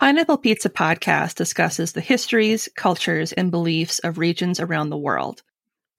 [0.00, 5.42] Pineapple Pizza podcast discusses the histories, cultures, and beliefs of regions around the world.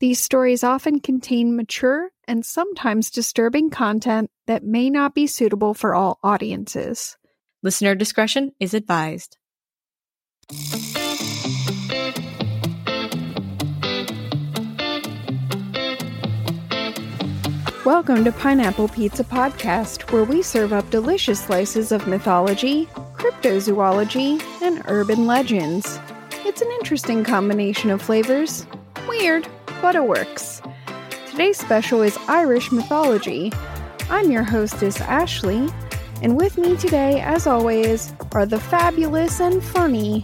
[0.02, 5.96] These stories often contain mature and sometimes disturbing content that may not be suitable for
[5.96, 7.16] all audiences.
[7.64, 9.38] Listener discretion is advised.
[17.86, 24.82] Welcome to Pineapple Pizza Podcast, where we serve up delicious slices of mythology, cryptozoology, and
[24.88, 26.00] urban legends.
[26.44, 28.66] It's an interesting combination of flavors.
[29.08, 29.48] Weird,
[29.84, 30.64] but it works.
[31.30, 33.54] Today's special is Irish mythology.
[34.10, 35.70] I'm your hostess, Ashley,
[36.24, 40.24] and with me today, as always, are the fabulous and funny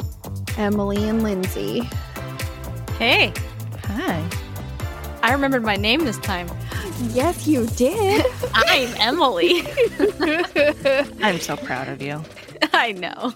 [0.57, 1.81] Emily and Lindsay.
[2.97, 3.31] Hey,
[3.83, 4.50] Hi.
[5.23, 6.47] I remembered my name this time.
[7.09, 8.25] Yes, you did.
[8.53, 9.63] I'm Emily.
[11.23, 12.23] I'm so proud of you.
[12.73, 13.33] I know.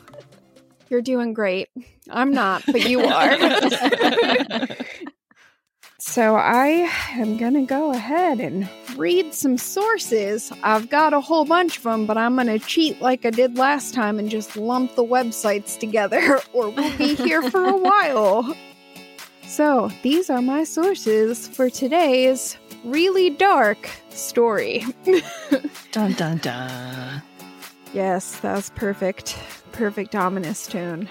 [0.90, 1.70] You're doing great.
[2.10, 3.38] I'm not, but you are.
[6.00, 10.52] so I am going to go ahead and read some sources.
[10.64, 13.58] I've got a whole bunch of them, but I'm going to cheat like I did
[13.58, 18.56] last time and just lump the websites together, or we'll be here for a while.
[19.48, 24.86] So, these are my sources for today's really dark story.
[25.92, 27.22] Dun dun dun.
[27.94, 29.38] Yes, that was perfect.
[29.72, 31.08] Perfect ominous tone.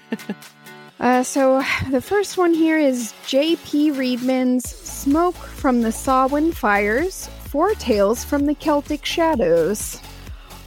[1.00, 3.90] uh, so the first one here is J.P.
[3.92, 10.00] Reedman's Smoke from the Samhain Fires, Four Tales from the Celtic Shadows.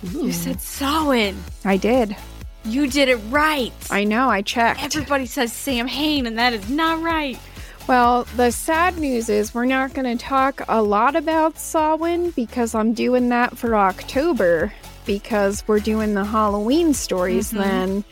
[0.04, 1.42] You said Samhain.
[1.64, 2.16] I did.
[2.66, 3.72] You did it right.
[3.90, 4.84] I know, I checked.
[4.84, 7.40] Everybody says Sam Hain, and that is not right.
[7.88, 12.76] Well, the sad news is we're not going to talk a lot about Samhain because
[12.76, 14.72] I'm doing that for October
[15.06, 17.62] because we're doing the Halloween stories mm-hmm.
[17.62, 18.04] then.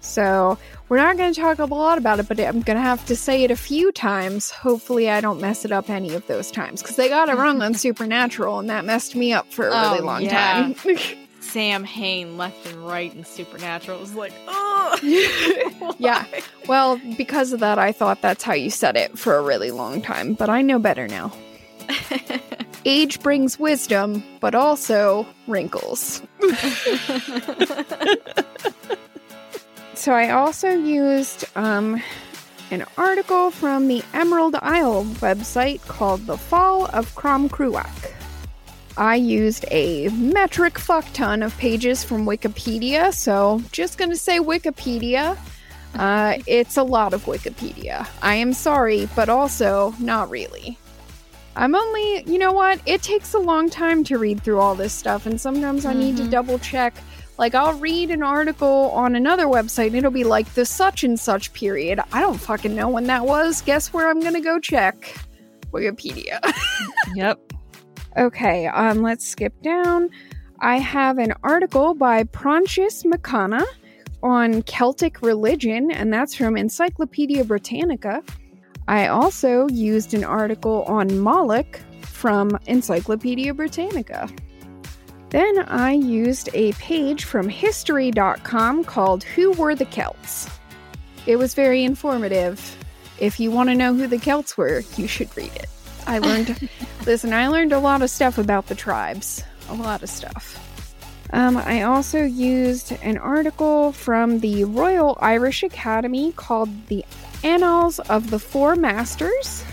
[0.00, 0.56] So
[0.88, 3.16] we're not going to talk a lot about it, but I'm going to have to
[3.16, 4.52] say it a few times.
[4.52, 7.60] Hopefully, I don't mess it up any of those times because they got it wrong
[7.60, 10.72] on Supernatural and that messed me up for a really Oh, long yeah.
[10.74, 10.76] time.
[11.54, 13.98] Sam Hain left and right in Supernatural.
[13.98, 16.26] It was like, oh, yeah.
[16.66, 20.02] Well, because of that, I thought that's how you said it for a really long
[20.02, 21.32] time, but I know better now.
[22.84, 26.22] Age brings wisdom, but also wrinkles.
[29.94, 32.02] so I also used um,
[32.72, 38.13] an article from the Emerald Isle website called The Fall of Crom Cruach.
[38.96, 45.36] I used a metric fuck ton of pages from Wikipedia, so just gonna say Wikipedia.
[45.94, 48.06] Uh, it's a lot of Wikipedia.
[48.22, 50.78] I am sorry, but also not really.
[51.56, 52.80] I'm only, you know what?
[52.84, 56.16] It takes a long time to read through all this stuff, and sometimes I need
[56.16, 56.94] to double check.
[57.38, 61.18] Like, I'll read an article on another website, and it'll be like the such and
[61.18, 62.00] such period.
[62.12, 63.60] I don't fucking know when that was.
[63.62, 65.14] Guess where I'm gonna go check?
[65.72, 66.40] Wikipedia.
[67.14, 67.38] Yep.
[68.16, 70.08] Okay, um, let's skip down.
[70.60, 73.64] I have an article by Proinsias Mac Cana
[74.22, 78.22] on Celtic religion, and that's from Encyclopedia Britannica.
[78.86, 84.28] I also used an article on Moloch from Encyclopedia Britannica.
[85.30, 90.48] Then I used a page from History.com called Who Were the Celts?
[91.26, 92.76] It was very informative.
[93.18, 95.68] If you want to know who the Celts were, you should read it.
[96.06, 96.68] I learned,
[97.06, 99.42] listen, I learned a lot of stuff about the tribes.
[99.68, 100.60] A lot of stuff.
[101.32, 107.04] Um, I also used an article from the Royal Irish Academy called The
[107.42, 109.64] Annals of the Four Masters.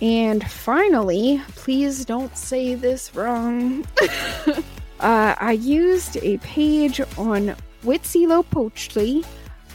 [0.00, 3.84] And finally, please don't say this wrong.
[4.46, 4.62] uh,
[5.00, 7.54] I used a page on
[7.84, 9.26] Huitzilopochtli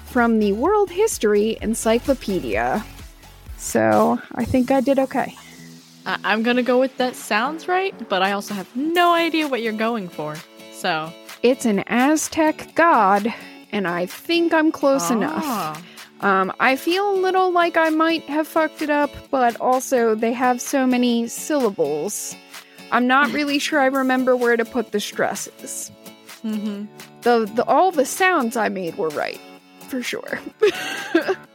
[0.06, 2.84] from the World History Encyclopedia.
[3.58, 5.36] So I think I did okay.
[6.06, 9.62] I- I'm gonna go with that sounds right, but I also have no idea what
[9.62, 10.36] you're going for.
[10.74, 11.12] So,
[11.44, 13.34] It's an Aztec god,
[13.72, 15.44] and I think I'm close enough.
[15.46, 15.82] Ah.
[16.22, 20.32] Um, I feel a little like I might have fucked it up, but also they
[20.34, 22.36] have so many syllables.
[22.92, 25.92] I'm not really sure I remember where to put the stresses.
[26.44, 26.86] Mm-hmm.
[27.22, 29.40] The, the all the sounds I made were right,
[29.88, 30.40] for sure.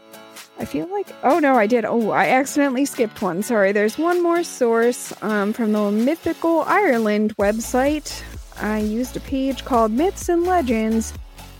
[0.61, 1.87] I feel like oh no, I did.
[1.87, 3.43] Oh, I accidentally skipped one.
[3.43, 3.73] Sorry.
[3.73, 8.23] There's one more source um, from the Mythical Ireland website.
[8.61, 11.15] I used a page called Myths and Legends,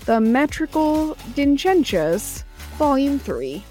[0.05, 2.45] the Metrical Dindsenchas,
[2.77, 3.65] Volume 3.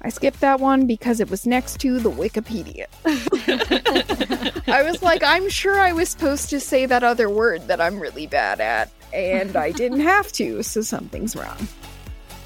[0.00, 2.86] I skipped that one because it was next to the Wikipedia.
[4.66, 8.00] I was like, I'm sure I was supposed to say that other word that I'm
[8.00, 11.68] really bad at, and I didn't have to, so something's wrong.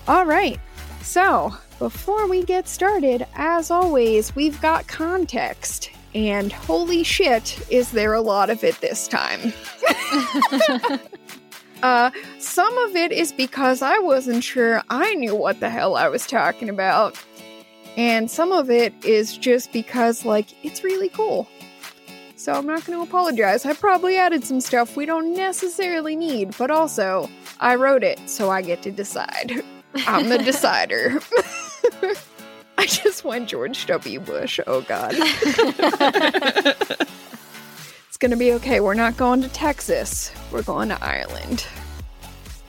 [0.08, 0.58] All right,
[1.02, 5.90] so before we get started, as always, we've got context.
[6.14, 9.52] And holy shit, is there a lot of it this time?
[11.82, 16.08] uh, some of it is because I wasn't sure I knew what the hell I
[16.08, 17.22] was talking about.
[17.96, 21.48] And some of it is just because, like, it's really cool.
[22.36, 23.66] So I'm not going to apologize.
[23.66, 27.28] I probably added some stuff we don't necessarily need, but also,
[27.60, 29.62] I wrote it, so I get to decide.
[29.94, 31.20] I'm the decider.
[32.78, 34.20] I just went George W.
[34.20, 34.60] Bush.
[34.66, 35.12] Oh, God.
[35.16, 35.36] it's
[38.18, 38.80] going to be okay.
[38.80, 41.66] We're not going to Texas, we're going to Ireland.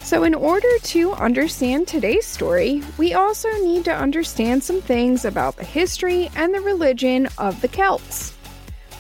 [0.01, 5.57] So, in order to understand today's story, we also need to understand some things about
[5.57, 8.33] the history and the religion of the Celts.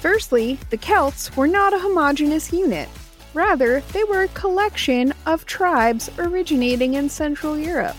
[0.01, 2.87] Firstly, the Celts were not a homogenous unit.
[3.33, 7.97] Rather, they were a collection of tribes originating in Central Europe.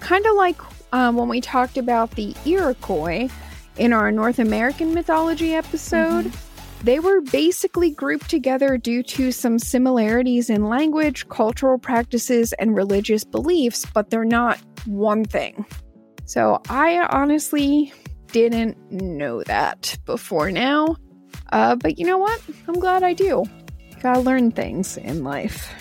[0.00, 0.56] Kind of like
[0.92, 3.28] um, when we talked about the Iroquois
[3.76, 6.84] in our North American mythology episode, mm-hmm.
[6.84, 13.24] they were basically grouped together due to some similarities in language, cultural practices, and religious
[13.24, 15.66] beliefs, but they're not one thing.
[16.24, 17.92] So I honestly
[18.32, 20.96] didn't know that before now.
[21.52, 22.40] Uh, but you know what?
[22.66, 23.44] I'm glad I do.
[24.02, 25.72] Gotta learn things in life.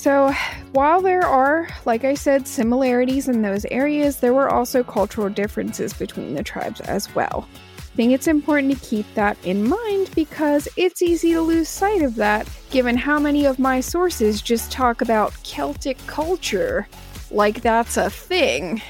[0.00, 0.32] So,
[0.72, 5.92] while there are, like I said, similarities in those areas, there were also cultural differences
[5.92, 7.46] between the tribes as well.
[7.76, 12.00] I think it's important to keep that in mind because it's easy to lose sight
[12.00, 16.88] of that given how many of my sources just talk about Celtic culture
[17.30, 18.80] like that's a thing.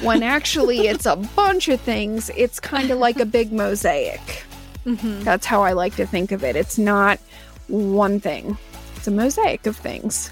[0.00, 4.46] When actually it's a bunch of things, it's kind of like a big mosaic.
[4.86, 5.22] Mm-hmm.
[5.22, 6.56] That's how I like to think of it.
[6.56, 7.20] It's not
[7.68, 8.56] one thing,
[8.96, 10.30] it's a mosaic of things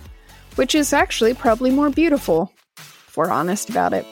[0.56, 4.06] which is actually probably more beautiful, if we're honest about it.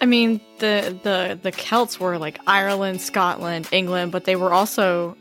[0.00, 5.16] I mean, the the the Celts were like Ireland, Scotland, England, but they were also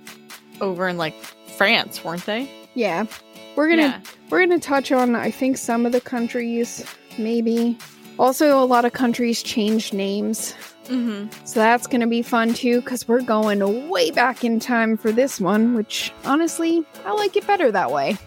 [0.61, 1.15] over in like
[1.57, 2.49] France, weren't they?
[2.75, 3.05] Yeah.
[3.55, 4.01] We're going to yeah.
[4.29, 6.85] we're going to touch on I think some of the countries
[7.17, 7.77] maybe.
[8.19, 10.53] Also a lot of countries changed names.
[10.85, 11.29] Mm-hmm.
[11.45, 15.11] So that's going to be fun too cuz we're going way back in time for
[15.11, 18.17] this one, which honestly, I like it better that way.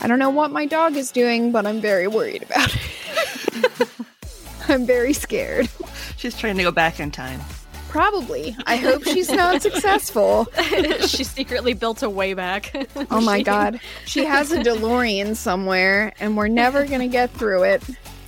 [0.00, 3.88] I don't know what my dog is doing, but I'm very worried about it.
[4.68, 5.68] I'm very scared.
[6.16, 7.40] She's trying to go back in time.
[7.88, 8.56] Probably.
[8.66, 10.46] I hope she's not successful.
[11.06, 12.74] she secretly built a way back.
[13.10, 13.80] oh my god.
[14.06, 17.82] She has a DeLorean somewhere, and we're never going to get through it.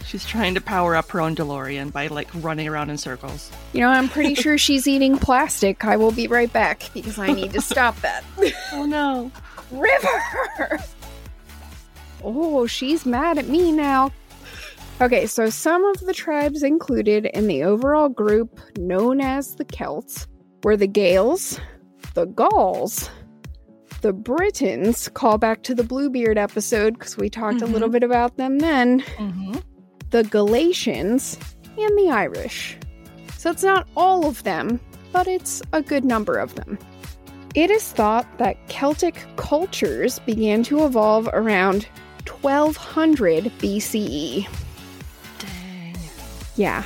[0.04, 3.50] She's trying to power up her own DeLorean by like running around in circles.
[3.72, 5.84] You know, I'm pretty sure she's eating plastic.
[5.84, 8.22] I will be right back because I need to stop that.
[8.72, 9.32] oh no.
[9.70, 10.78] River!
[12.24, 14.10] Oh, she's mad at me now.
[15.00, 20.26] Okay, so some of the tribes included in the overall group known as the Celts
[20.62, 21.60] were the Gaels,
[22.14, 23.10] the Gauls,
[24.00, 27.64] the Britons, call back to the Bluebeard episode because we talked mm-hmm.
[27.64, 27.92] a little mm-hmm.
[27.92, 29.58] bit about them then, mm-hmm.
[30.10, 31.38] the Galatians,
[31.76, 32.78] and the Irish.
[33.36, 34.80] So it's not all of them,
[35.12, 36.78] but it's a good number of them.
[37.54, 41.88] It is thought that Celtic cultures began to evolve around
[42.28, 44.48] 1200 BCE.
[45.38, 45.96] Dang.
[46.56, 46.84] Yeah.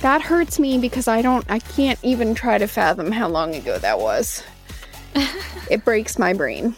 [0.00, 3.78] That hurts me because I don't I can't even try to fathom how long ago
[3.78, 4.42] that was.
[5.70, 6.74] it breaks my brain.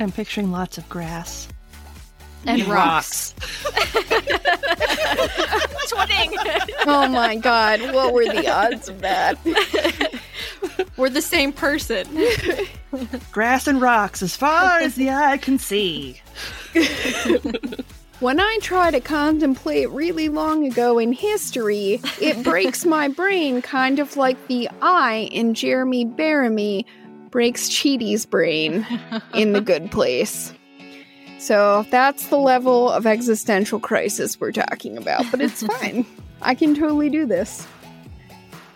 [0.00, 1.48] I'm picturing lots of grass.
[2.46, 3.34] And, and rocks.
[3.64, 3.74] rocks.
[5.88, 6.34] Twinning.
[6.86, 9.38] oh my god, what were the odds of that?
[10.96, 12.06] We're the same person.
[13.32, 16.20] Grass and rocks as far as the eye can see.
[18.20, 23.98] when I try to contemplate really long ago in history, it breaks my brain kind
[23.98, 26.84] of like the eye in Jeremy Bearimy
[27.30, 28.86] breaks Chidi's brain
[29.34, 30.52] in The Good Place.
[31.38, 36.04] So that's the level of existential crisis we're talking about, but it's fine.
[36.42, 37.66] I can totally do this.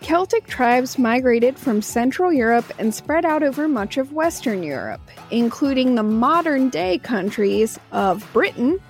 [0.03, 4.99] Celtic tribes migrated from Central Europe and spread out over much of Western Europe,
[5.31, 8.81] including the modern day countries of Britain,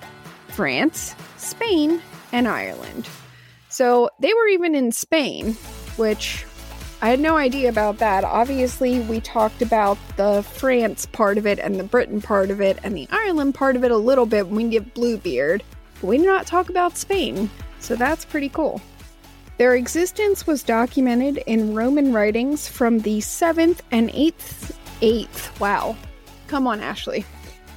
[0.47, 2.01] France, Spain,
[2.31, 3.07] and Ireland.
[3.69, 5.53] So they were even in Spain,
[5.97, 6.45] which
[7.03, 8.23] I had no idea about that.
[8.23, 12.79] Obviously, we talked about the France part of it and the Britain part of it
[12.83, 15.63] and the Ireland part of it a little bit when we did Bluebeard,
[16.01, 18.81] but we did not talk about Spain, so that's pretty cool.
[19.57, 25.59] Their existence was documented in Roman writings from the 7th and 8th 8th.
[25.59, 25.97] Wow.
[26.47, 27.25] Come on, Ashley.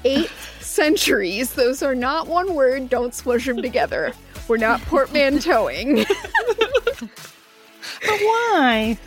[0.05, 1.55] 8th centuries.
[1.55, 2.89] Those are not one word.
[2.89, 4.13] Don't smush them together.
[4.49, 6.07] We're not portmanteauing.
[8.07, 8.99] But why?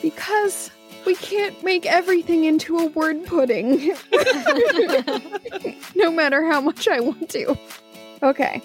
[0.00, 0.70] because
[1.06, 3.94] we can't make everything into a word pudding.
[5.96, 7.56] no matter how much I want to.
[8.22, 8.62] Okay.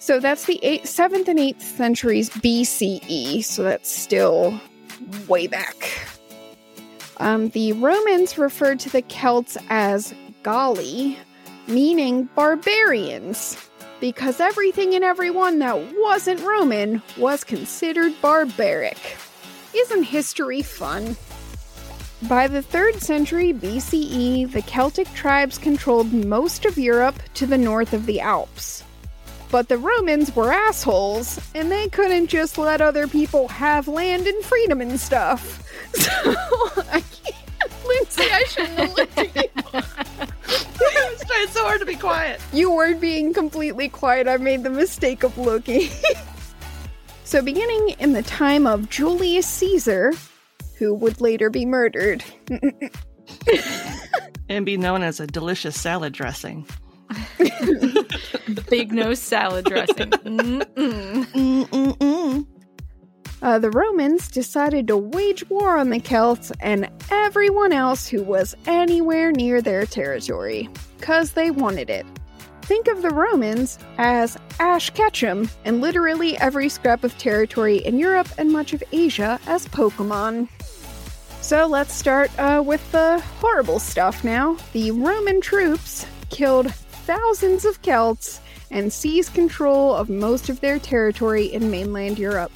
[0.00, 3.44] So that's the 8th, 7th and 8th centuries BCE.
[3.44, 4.60] So that's still
[5.28, 6.08] way back.
[7.18, 11.18] Um, the Romans referred to the Celts as Galli,
[11.66, 13.58] meaning barbarians,
[14.00, 19.16] because everything and everyone that wasn't Roman was considered barbaric.
[19.74, 21.16] Isn't history fun?
[22.22, 27.92] By the 3rd century BCE, the Celtic tribes controlled most of Europe to the north
[27.92, 28.84] of the Alps.
[29.50, 34.44] But the Romans were assholes, and they couldn't just let other people have land and
[34.44, 35.64] freedom and stuff.
[35.94, 36.10] So
[36.92, 37.86] I can't.
[37.86, 39.42] Lindsay, I shouldn't have looked at you.
[39.74, 42.40] I was trying so hard to be quiet.
[42.52, 44.28] You weren't being completely quiet.
[44.28, 45.88] I made the mistake of looking.
[47.24, 50.12] so, beginning in the time of Julius Caesar,
[50.76, 52.22] who would later be murdered,
[54.48, 56.66] And be known as a delicious salad dressing.
[58.70, 60.10] Big nose salad dressing.
[60.10, 60.62] Mm-mm.
[61.32, 62.46] Mm-mm-mm.
[63.42, 68.54] uh, the Romans decided to wage war on the Celts and everyone else who was
[68.66, 72.06] anywhere near their territory, because they wanted it.
[72.62, 78.28] Think of the Romans as Ash Ketchum and literally every scrap of territory in Europe
[78.36, 80.48] and much of Asia as Pokemon.
[81.40, 84.58] So let's start uh, with the horrible stuff now.
[84.74, 86.70] The Roman troops killed
[87.08, 88.38] thousands of Celts
[88.70, 92.52] and seized control of most of their territory in mainland Europe.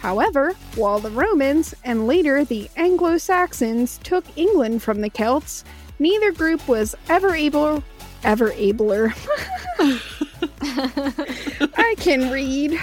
[0.00, 5.62] However, while the Romans and later the Anglo Saxons took England from the Celts,
[6.00, 7.84] neither group was ever able.
[8.24, 9.14] ever abler.
[11.78, 12.80] I can read.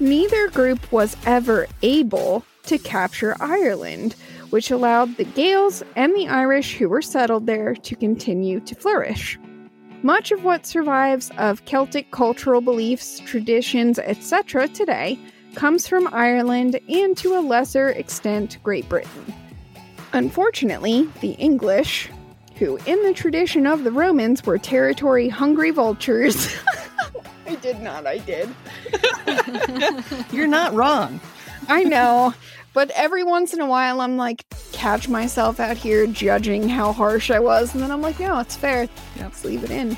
[0.00, 4.16] Neither group was ever able to capture Ireland,
[4.52, 9.38] which allowed the Gaels and the Irish who were settled there to continue to flourish.
[10.02, 14.68] Much of what survives of Celtic cultural beliefs, traditions, etc.
[14.68, 15.18] today
[15.54, 19.32] comes from Ireland and to a lesser extent Great Britain.
[20.12, 22.10] Unfortunately, the English,
[22.56, 26.54] who in the tradition of the Romans were territory hungry vultures.
[27.46, 28.50] I did not, I did.
[30.30, 31.20] You're not wrong.
[31.68, 32.34] I know.
[32.74, 37.30] But every once in a while, I'm like, catch myself out here judging how harsh
[37.30, 37.74] I was.
[37.74, 38.88] And then I'm like, no, it's fair.
[39.18, 39.96] Let's leave it in.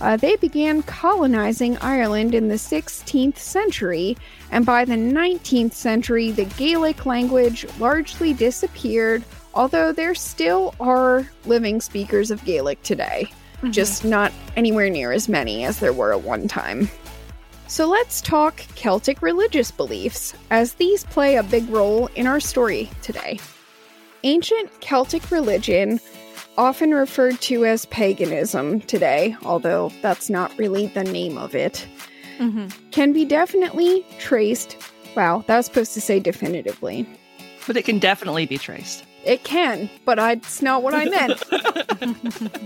[0.00, 4.16] Uh, they began colonizing Ireland in the 16th century,
[4.50, 11.80] and by the 19th century, the Gaelic language largely disappeared, although there still are living
[11.80, 13.30] speakers of Gaelic today,
[13.70, 16.90] just not anywhere near as many as there were at one time.
[17.68, 22.88] So let's talk Celtic religious beliefs, as these play a big role in our story
[23.02, 23.40] today.
[24.22, 26.00] Ancient Celtic religion,
[26.56, 31.86] often referred to as paganism today, although that's not really the name of it,
[32.38, 32.72] Mhm.
[32.92, 34.76] can be definitely traced.
[35.16, 37.06] Wow, that was supposed to say definitively.
[37.66, 39.04] But it can definitely be traced.
[39.26, 41.42] It can, but it's not what I meant.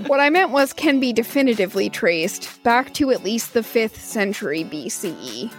[0.08, 4.64] what I meant was can be definitively traced back to at least the 5th century
[4.64, 5.50] BCE.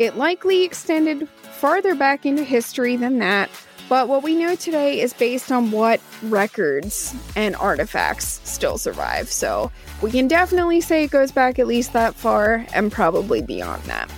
[0.00, 3.48] It likely extended farther back into history than that,
[3.88, 9.30] but what we know today is based on what records and artifacts still survive.
[9.30, 9.70] So
[10.02, 14.10] we can definitely say it goes back at least that far and probably beyond that.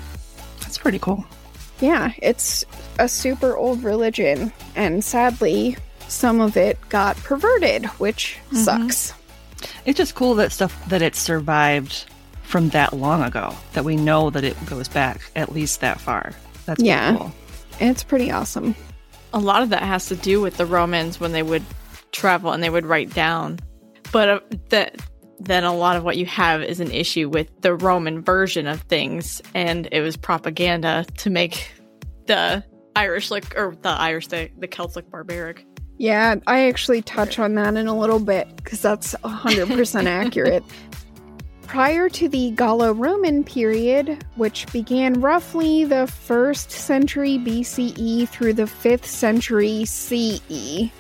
[0.60, 1.26] That's pretty cool.
[1.80, 2.64] Yeah, it's
[2.98, 5.76] a super old religion, and sadly,
[6.10, 9.14] some of it got perverted, which sucks.
[9.84, 12.04] It's just cool that stuff that it survived
[12.42, 13.54] from that long ago.
[13.74, 16.32] That we know that it goes back at least that far.
[16.66, 17.16] That's Yeah.
[17.16, 17.32] cool.
[17.78, 18.74] It's pretty awesome.
[19.32, 21.62] A lot of that has to do with the Romans when they would
[22.12, 23.58] travel and they would write down.
[24.12, 24.40] But uh,
[24.70, 24.96] that
[25.38, 28.80] then a lot of what you have is an issue with the Roman version of
[28.82, 31.70] things, and it was propaganda to make
[32.26, 32.62] the
[32.96, 35.64] Irish look or the Irish the the Celts look barbaric.
[36.00, 40.64] Yeah, I actually touch on that in a little bit because that's 100% accurate.
[41.66, 48.62] Prior to the Gallo Roman period, which began roughly the 1st century BCE through the
[48.62, 50.90] 5th century CE,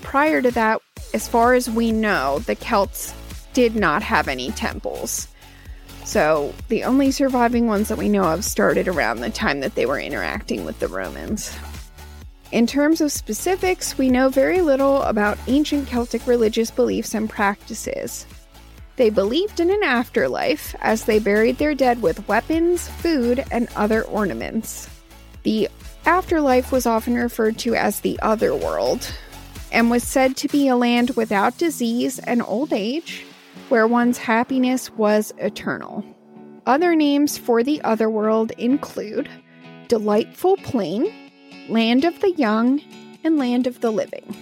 [0.00, 0.80] prior to that,
[1.12, 3.12] as far as we know, the Celts
[3.52, 5.28] did not have any temples.
[6.06, 9.84] So the only surviving ones that we know of started around the time that they
[9.84, 11.54] were interacting with the Romans.
[12.52, 18.26] In terms of specifics, we know very little about ancient Celtic religious beliefs and practices.
[18.96, 24.02] They believed in an afterlife as they buried their dead with weapons, food, and other
[24.02, 24.86] ornaments.
[25.44, 25.70] The
[26.04, 29.10] afterlife was often referred to as the other world
[29.72, 33.24] and was said to be a land without disease and old age,
[33.70, 36.04] where one's happiness was eternal.
[36.66, 39.30] Other names for the other world include
[39.88, 41.21] Delightful Plain,
[41.72, 42.82] Land of the Young,
[43.24, 44.36] and Land of the Living.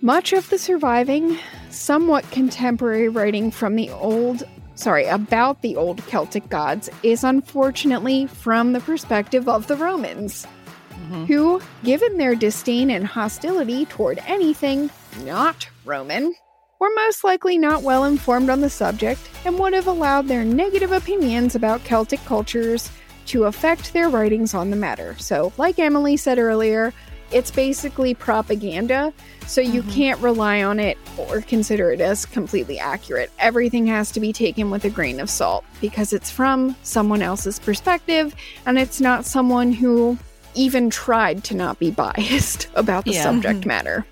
[0.00, 1.38] Much of the surviving,
[1.70, 4.42] somewhat contemporary writing from the old,
[4.74, 10.48] sorry, about the old Celtic gods is unfortunately from the perspective of the Romans,
[10.90, 11.26] mm-hmm.
[11.26, 14.90] who, given their disdain and hostility toward anything
[15.24, 16.34] not Roman,
[16.80, 20.90] were most likely not well informed on the subject and would have allowed their negative
[20.90, 22.90] opinions about Celtic cultures
[23.28, 25.16] to affect their writings on the matter.
[25.18, 26.92] So, like Emily said earlier,
[27.30, 29.12] it's basically propaganda,
[29.46, 29.90] so you mm-hmm.
[29.90, 33.30] can't rely on it or consider it as completely accurate.
[33.38, 37.58] Everything has to be taken with a grain of salt because it's from someone else's
[37.58, 40.16] perspective and it's not someone who
[40.54, 43.22] even tried to not be biased about the Yeah.
[43.24, 43.68] subject mm-hmm.
[43.68, 44.06] matter.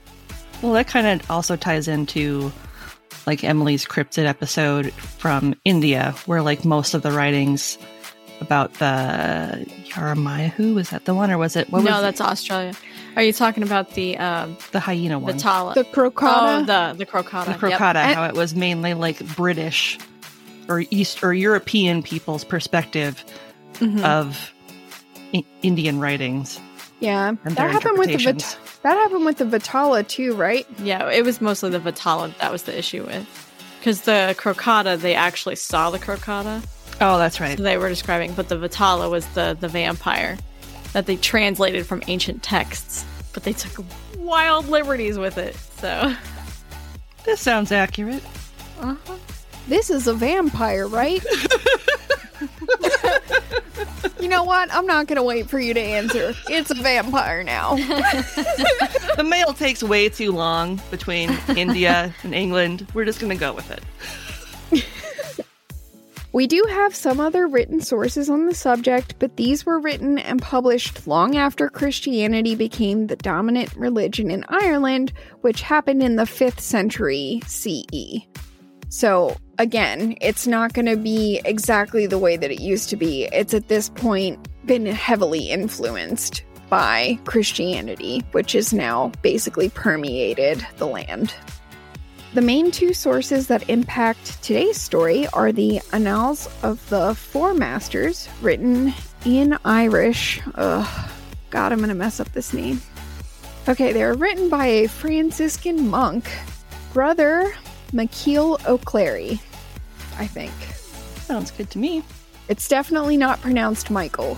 [0.61, 2.53] Well, that kind of also ties into
[3.27, 7.79] like Emily's cryptid episode from India, where like most of the writings
[8.40, 12.73] about the Yaramayahu was that the one, or was it what no, was that's Australia.
[13.16, 15.38] Are you talking about the um the hyena the one?
[15.38, 15.75] tala?
[15.75, 16.62] The crocotta.
[16.62, 17.52] Oh, the the crocotta.
[17.52, 19.99] the crocotta, And- how it was mainly like British
[20.69, 23.25] or East or European people's perspective
[23.75, 24.02] Mhm.
[24.05, 24.52] of
[25.35, 26.61] I- Indian writings
[27.00, 30.67] yeah, and that happened with the Vit- that happened with the Vetala too, right?
[30.82, 33.26] Yeah, it was mostly the Vetala that was the issue with.
[33.78, 36.63] Because the crocotta, they actually saw the crocotta.
[37.00, 37.56] Oh, that's right.
[37.56, 40.39] So they were describing, but the Vetala was the, the vampire
[40.93, 43.04] that they translated from ancient texts.
[43.35, 43.85] But they took
[44.19, 45.54] wild liberties with it.
[45.56, 46.15] So,
[47.25, 48.23] This sounds accurate.
[48.80, 49.17] Uh-huh.
[49.69, 51.23] This is a vampire, right?
[54.21, 54.73] you know what?
[54.73, 56.35] I'm not going to wait for you to answer.
[56.49, 57.76] It's a vampire now.
[59.17, 62.87] The mail takes way too long between India and England.
[62.93, 63.82] We're just going to go with it.
[66.37, 70.43] We do have some other written sources on the subject, but these were written and
[70.43, 76.61] published long after Christianity became the dominant religion in Ireland, which happened in the 5th
[76.61, 78.27] century CE.
[78.91, 83.31] So, again, it's not going to be exactly the way that it used to be.
[83.33, 90.87] It's at this point been heavily influenced by Christianity, which has now basically permeated the
[90.87, 91.35] land.
[92.37, 98.29] The main two sources that impact today's story are the Annals of the Four Masters,
[98.43, 98.93] written
[99.25, 100.43] in Irish.
[100.55, 101.11] Ugh,
[101.49, 102.83] God, I'm going to mess up this name.
[103.71, 106.31] Okay, they are written by a Franciscan monk,
[106.93, 107.55] Brother
[107.93, 109.41] McKeel O'Clery,
[110.19, 110.53] I think.
[111.23, 112.03] Sounds good to me.
[112.51, 114.37] It's definitely not pronounced Michael,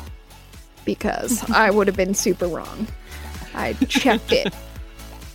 [0.85, 2.87] because I would have been super wrong.
[3.55, 4.55] I checked it.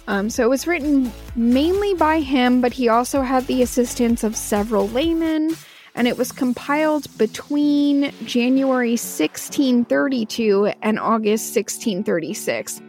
[0.08, 4.36] Um, so it was written mainly by him, but he also had the assistance of
[4.36, 5.56] several laymen,
[5.96, 12.82] and it was compiled between January 1632 and August 1636.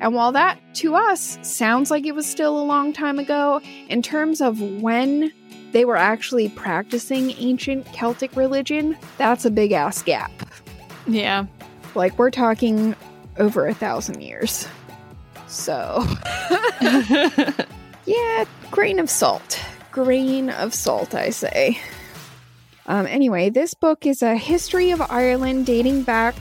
[0.00, 4.02] And while that to us sounds like it was still a long time ago, in
[4.02, 5.32] terms of when
[5.72, 10.30] they were actually practicing ancient Celtic religion, that's a big ass gap.
[11.06, 11.46] yeah.
[11.94, 12.94] Like, we're talking
[13.38, 14.68] over a thousand years.
[15.48, 16.04] So,
[18.04, 19.60] yeah, grain of salt.
[19.90, 21.80] Grain of salt, I say.
[22.86, 26.34] Um, anyway, this book is a history of Ireland dating back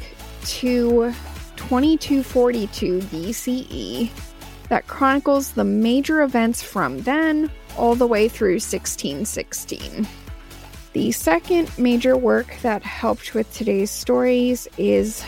[0.46, 1.14] to
[1.56, 4.10] 2242 BCE
[4.70, 10.08] that chronicles the major events from then all the way through 1616.
[10.94, 15.24] The second major work that helped with today's stories is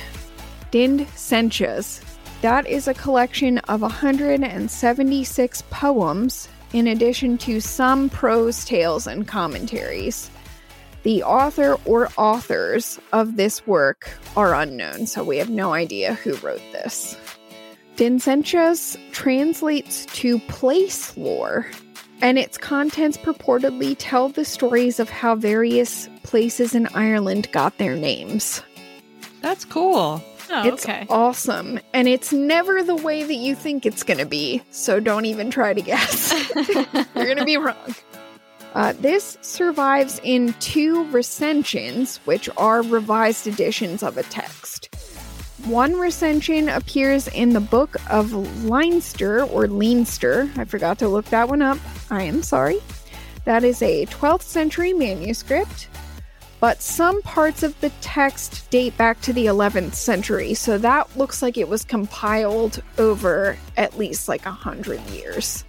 [0.71, 2.03] Dind Senchas.
[2.41, 10.31] That is a collection of 176 poems, in addition to some prose tales and commentaries.
[11.03, 16.35] The author or authors of this work are unknown, so we have no idea who
[16.37, 17.17] wrote this.
[17.97, 21.65] Dindsenchas translates to place lore,
[22.21, 27.97] and its contents purportedly tell the stories of how various places in Ireland got their
[27.97, 28.61] names.
[29.41, 30.23] That's cool.
[30.51, 31.05] Oh, it's okay.
[31.09, 35.25] awesome, and it's never the way that you think it's going to be, so don't
[35.25, 36.33] even try to guess.
[36.55, 37.95] You're going to be wrong.
[38.73, 44.95] Uh, this survives in two recensions, which are revised editions of a text.
[45.65, 48.31] One recension appears in the Book of
[48.63, 50.49] Leinster or Leinster.
[50.55, 51.77] I forgot to look that one up.
[52.09, 52.79] I am sorry.
[53.45, 55.89] That is a 12th century manuscript,
[56.59, 61.41] but some parts of the text date back to the 11th century, so that looks
[61.41, 65.63] like it was compiled over at least like a hundred years.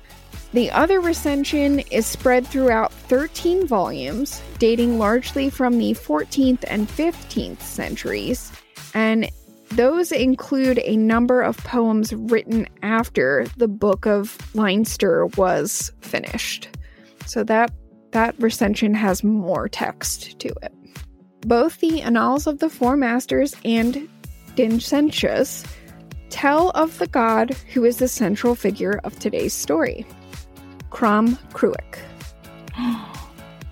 [0.52, 7.60] The other recension is spread throughout 13 volumes, dating largely from the 14th and 15th
[7.60, 8.50] centuries,
[8.92, 9.30] and
[9.70, 16.68] those include a number of poems written after the Book of Leinster was finished.
[17.26, 17.70] So that
[18.10, 20.72] that recension has more text to it.
[21.46, 24.08] Both the Annals of the Four Masters and
[24.56, 25.66] Dindsenchas
[26.28, 30.06] tell of the god who is the central figure of today's story,
[30.90, 31.98] Crom Cruach.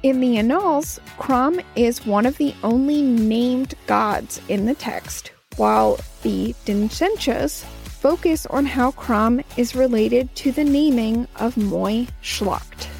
[0.03, 5.99] In the Annals, Crom is one of the only named gods in the text, while
[6.23, 12.98] the Dindsenchas focus on how Crom is related to the naming of Magh Slécht.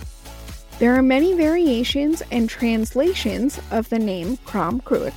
[0.79, 5.15] There are many variations and translations of the name Crom Cruach,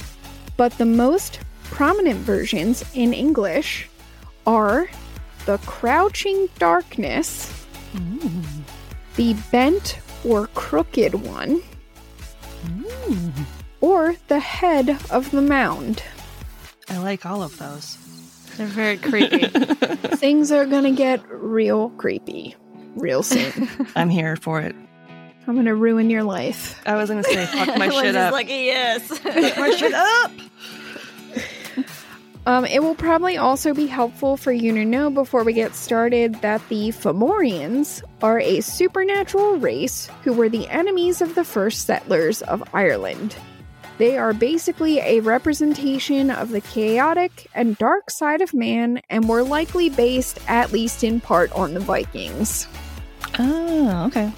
[0.58, 3.88] but the most prominent versions in English
[4.48, 4.90] are
[5.46, 8.44] the Crouching Darkness, mm.
[9.16, 11.62] the Bent or Crooked One,
[12.66, 13.32] mm.
[13.82, 16.02] or the Head of the Mound.
[16.90, 17.98] I like all of those.
[18.58, 19.46] They're very creepy.
[20.18, 22.56] Things are gonna get real creepy
[22.96, 23.70] real soon.
[23.96, 24.76] I'm here for it.
[25.48, 26.82] I'm gonna ruin your life.
[26.86, 28.32] I was gonna say fuck my shit Lindsay's up.
[28.34, 29.08] like, yes.
[29.08, 30.32] fuck my shit up.
[32.48, 36.34] Um, it will probably also be helpful for you to know before we get started
[36.42, 42.42] that the Fomorians are a supernatural race who were the enemies of the first settlers
[42.42, 43.36] of Ireland.
[44.00, 49.44] They are basically a representation of the chaotic and dark side of man and were
[49.44, 52.68] likely based, at least in part, on the Vikings.
[53.38, 54.32] Oh, okay.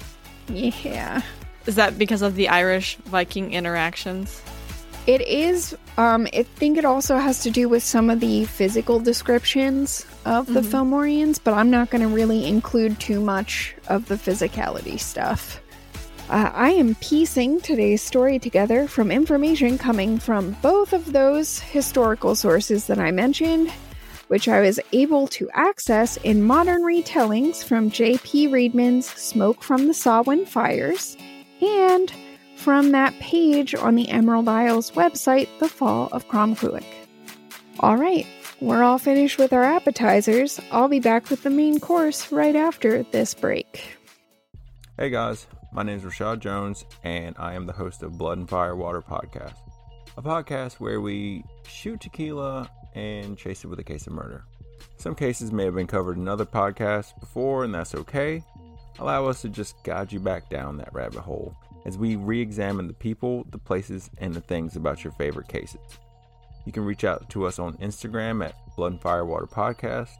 [0.48, 1.22] Yeah.
[1.66, 4.42] Is that because of the Irish Viking interactions?
[5.06, 5.76] It is.
[5.98, 10.46] Um, I think it also has to do with some of the physical descriptions of
[10.46, 15.60] the Fomorians, but I'm not going to really include too much of the physicality stuff.
[16.30, 22.34] Uh, I am piecing today's story together from information coming from both of those historical
[22.34, 23.70] sources that I mentioned,
[24.28, 28.48] which I was able to access in modern retellings from J.P.
[28.48, 31.16] Reedman's Smoke from the Samhain Fires
[31.60, 32.12] and
[32.56, 36.84] from that page on the Emerald Isles website, The Fall of Crom Cruach.
[37.80, 38.26] All right,
[38.60, 40.60] we're all finished with our appetizers.
[40.70, 43.98] I'll be back with the main course right after this break.
[44.96, 48.48] Hey guys, my name is Rashad Jones, and I am the host of Blood and
[48.48, 49.56] Fire Water Podcast,
[50.16, 54.44] a podcast where we shoot tequila and chase it with a case of murder.
[54.96, 58.42] Some cases may have been covered in other podcasts before, and that's okay.
[58.98, 61.54] Allow us to just guide you back down that rabbit hole
[61.84, 65.80] as we re examine the people, the places, and the things about your favorite cases.
[66.64, 70.10] You can reach out to us on Instagram at Blood and Fire Water Podcast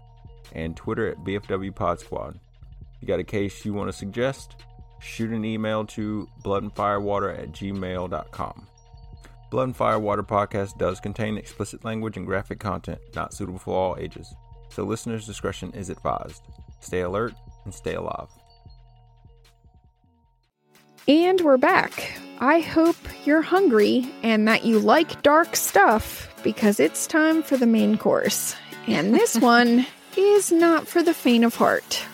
[0.53, 2.39] and Twitter at BFW Pod Squad.
[2.97, 4.57] If You got a case you want to suggest?
[5.01, 8.67] Shoot an email to bloodandfirewater at gmail.com.
[9.55, 13.73] Blood and Fire Water Podcast does contain explicit language and graphic content not suitable for
[13.73, 14.35] all ages,
[14.69, 16.43] so listeners' discretion is advised.
[16.81, 18.27] Stay alert and stay alive.
[21.07, 22.19] And we're back.
[22.41, 27.65] I hope you're hungry and that you like dark stuff because it's time for the
[27.65, 28.57] main course.
[28.89, 29.87] And this one
[30.17, 32.05] is not for the faint of heart.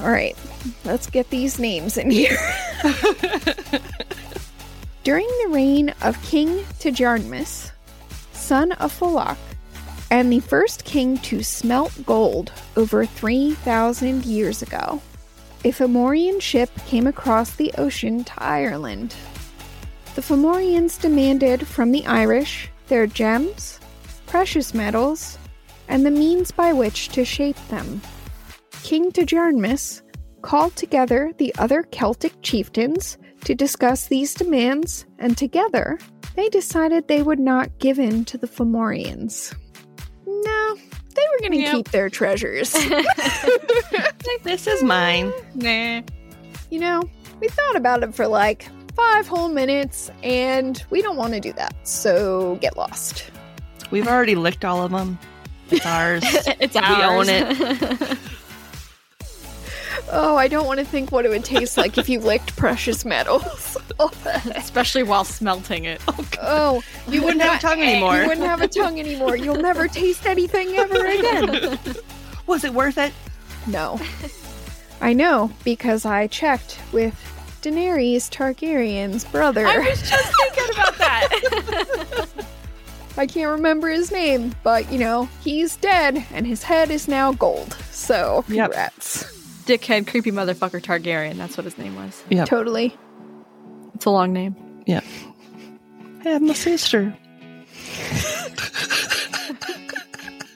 [0.00, 0.36] All right,
[0.84, 2.36] let's get these names in here.
[5.04, 7.72] During the reign of King Tigernmas,
[8.32, 9.36] son of Follach,
[10.10, 15.02] and the first king to smelt gold over 3,000 years ago,
[15.62, 19.14] a Fomorian ship came across the ocean to Ireland.
[20.14, 23.80] The Fomorians demanded from the Irish their gems,
[24.24, 25.36] precious metals,
[25.86, 28.00] and the means by which to shape them.
[28.82, 30.00] King Tigernmas
[30.40, 35.98] called together the other Celtic chieftains to discuss these demands, and together
[36.36, 39.54] they decided they would not give in to the Fomorians.
[40.26, 40.76] No,
[41.14, 41.74] they were going to Yep.
[41.74, 42.74] keep their treasures.
[44.42, 45.32] This is mine.
[45.54, 46.02] Nah.
[46.70, 47.02] you know,
[47.40, 51.52] we thought about it for like five whole minutes, and we don't want to do
[51.54, 53.30] that, so get lost.
[53.90, 55.18] We've already licked all of them.
[55.70, 56.22] It's ours.
[56.60, 56.96] it's ours.
[56.96, 57.28] We ours.
[57.28, 57.34] own
[58.10, 58.18] it.
[60.10, 63.04] Oh, I don't want to think what it would taste like if you licked precious
[63.04, 63.76] metals.
[64.54, 66.00] Especially while smelting it.
[66.08, 68.20] Oh, oh, you wouldn't have a tongue anymore.
[68.20, 69.36] You wouldn't have a tongue anymore.
[69.36, 71.78] You'll never taste anything ever again.
[72.46, 73.12] Was it worth it?
[73.66, 74.00] No.
[75.00, 77.14] I know because I checked with
[77.62, 79.66] Daenerys Targaryen's brother.
[79.66, 82.28] I was just thinking about that.
[83.16, 87.32] I can't remember his name, but you know, he's dead and his head is now
[87.32, 87.74] gold.
[87.90, 88.72] So, Yep.
[89.64, 89.86] Congrats.
[89.86, 91.36] Dickhead, creepy motherfucker Targaryen.
[91.36, 92.22] That's what his name was.
[92.30, 92.48] Yep.
[92.48, 92.96] Totally.
[93.94, 94.56] It's a long name.
[94.86, 95.04] Yep.
[96.24, 97.16] I have my sister.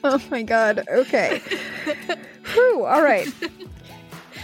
[0.03, 0.85] Oh my god.
[0.89, 1.41] Okay.
[2.53, 3.27] Whew, all right.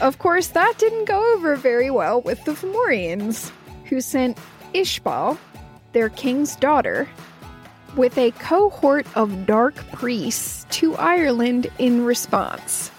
[0.01, 3.51] Of course, that didn't go over very well with the Fomorians,
[3.86, 4.38] who sent
[4.73, 5.38] Ishbal,
[5.93, 7.08] their king's daughter,
[7.95, 12.91] with a cohort of dark priests to Ireland in response.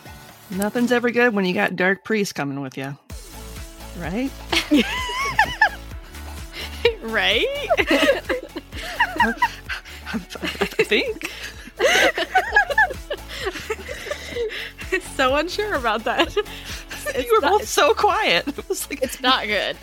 [0.51, 2.97] Nothing's ever good when you got dark priests coming with you.
[3.99, 4.31] Right?
[7.03, 7.47] right?
[10.09, 10.19] I
[10.85, 11.31] think.
[15.17, 16.35] so unsure about that.
[16.37, 18.47] you were both so quiet.
[18.59, 19.77] It was like, It's not good.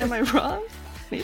[0.00, 0.62] am I wrong?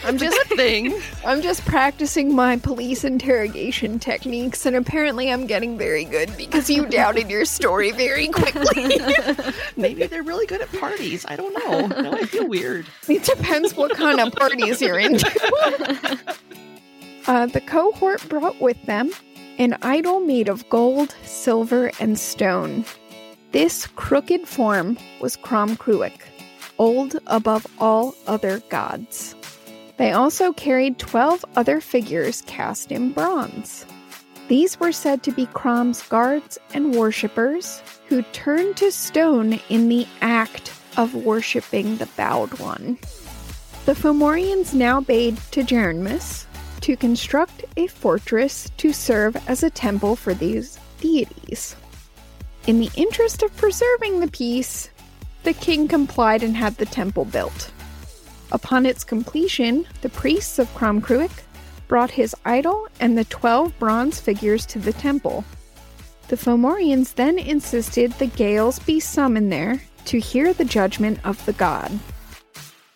[0.04, 1.00] I'm it's a just- thing.
[1.24, 6.86] I'm just practicing my police interrogation techniques, and apparently I'm getting very good because you
[6.90, 8.98] doubted your story very quickly.
[9.76, 11.24] Maybe they're really good at parties.
[11.28, 11.86] I don't know.
[12.02, 12.86] No, I feel weird.
[13.08, 15.26] It depends what kind of parties you're into.
[17.26, 19.10] uh, the cohort brought with them
[19.58, 22.84] an idol made of gold, silver, and stone.
[23.52, 26.18] This crooked form was Crom Cruach,
[26.78, 29.34] old above all other gods.
[30.00, 33.84] They also carried 12 other figures cast in bronze.
[34.48, 40.06] These were said to be Crom's guards and worshippers who turned to stone in the
[40.22, 42.96] act of worshipping the bowed one.
[43.84, 46.46] The Fomorians now bade Tigernmas
[46.80, 51.76] to construct a fortress to serve as a temple for these deities.
[52.66, 54.88] In the interest of preserving the peace,
[55.42, 57.70] the king complied and had the temple built.
[58.52, 61.42] Upon its completion, the priests of Crom Cruach
[61.86, 65.44] brought his idol and the 12 bronze figures to the temple.
[66.28, 71.52] The Fomorians then insisted the Gaels be summoned there to hear the judgment of the
[71.52, 71.90] god.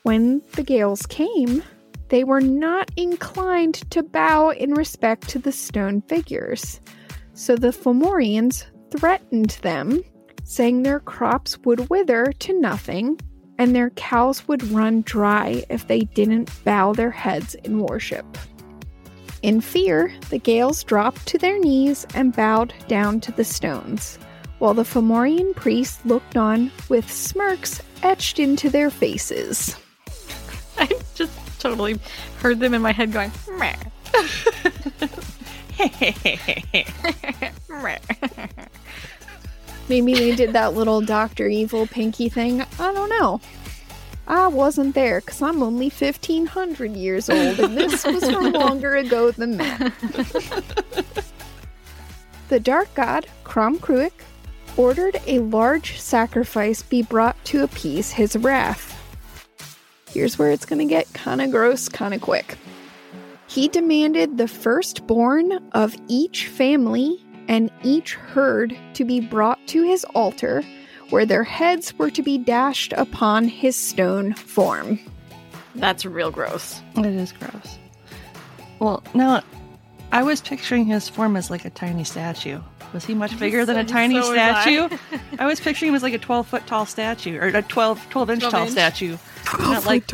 [0.02, 1.62] When the Gaels came,
[2.08, 6.80] they were not inclined to bow in respect to the stone figures,
[7.32, 10.02] so the Fomorians threatened them,
[10.44, 13.18] saying their crops would wither to nothing
[13.58, 18.26] and their cows would run dry if they didn't bow their heads in worship.
[19.42, 24.18] In fear, the Gaels dropped to their knees and bowed down to the stones,
[24.58, 29.76] while the Fomorian priests looked on with smirks etched into their faces.
[30.78, 31.98] I just totally
[32.40, 33.76] heard them in my head going, meh.
[37.68, 37.98] meh.
[39.88, 41.46] Maybe they did that little Dr.
[41.48, 42.62] Evil pinky thing.
[42.62, 43.40] I don't know.
[44.26, 49.30] I wasn't there because I'm only 1500 years old and this was from longer ago
[49.30, 49.92] than that.
[52.48, 54.12] the dark god, Crom Cruach,
[54.76, 58.90] ordered a large sacrifice be brought to appease his wrath.
[60.10, 62.56] Here's where it's going to get kind of gross kind of quick.
[63.46, 70.04] He demanded the firstborn of each family and each herd to be brought to his
[70.14, 70.62] altar,
[71.10, 74.98] where their heads were to be dashed upon his stone form.
[75.74, 76.80] That's real gross.
[76.96, 77.78] It is gross.
[78.78, 79.42] Well, now
[80.12, 82.60] I was picturing his form as like a tiny statue.
[82.92, 84.62] Was he much bigger than a tiny so was I.
[84.62, 84.96] statue?
[85.38, 85.46] I.
[85.46, 88.40] was picturing him as like a 12 foot tall statue or a 12, 12 inch
[88.40, 88.70] 12 tall inch?
[88.72, 89.16] statue.
[89.58, 90.06] Not like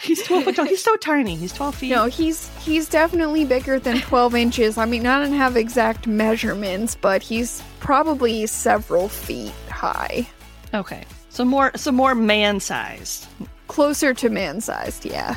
[0.00, 0.64] he's 12 foot tall.
[0.64, 1.36] He's so tiny.
[1.36, 1.90] He's 12 feet.
[1.90, 4.78] No, he's he's definitely bigger than 12 inches.
[4.78, 10.28] I mean, I don't have exact measurements, but he's probably several feet high.
[10.74, 11.04] Okay.
[11.30, 13.26] So more, so more man sized.
[13.68, 15.36] Closer to man sized, yeah.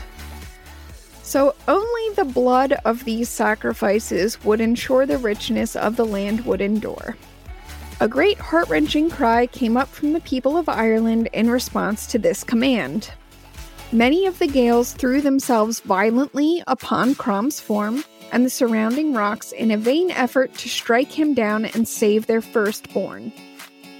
[1.23, 6.61] So only the blood of these sacrifices would ensure the richness of the land would
[6.61, 7.17] endure.
[7.99, 12.17] A great heart wrenching cry came up from the people of Ireland in response to
[12.17, 13.11] this command.
[13.91, 19.71] Many of the Gaels threw themselves violently upon Crom's form and the surrounding rocks in
[19.71, 23.33] a vain effort to strike him down and save their firstborn.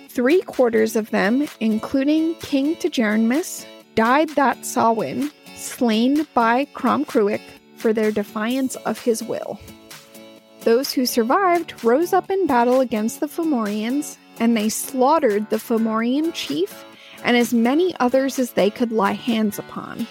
[0.10, 7.41] Three quarters of them, including King Tigernmas, died that Samhain, slain by Crom Cruach
[7.75, 9.60] for their defiance of his will.
[10.65, 16.32] Those who survived rose up in battle against the Fomorians, and they slaughtered the Fomorian
[16.36, 16.86] chief
[17.23, 20.08] and as many others as they could lay hands upon.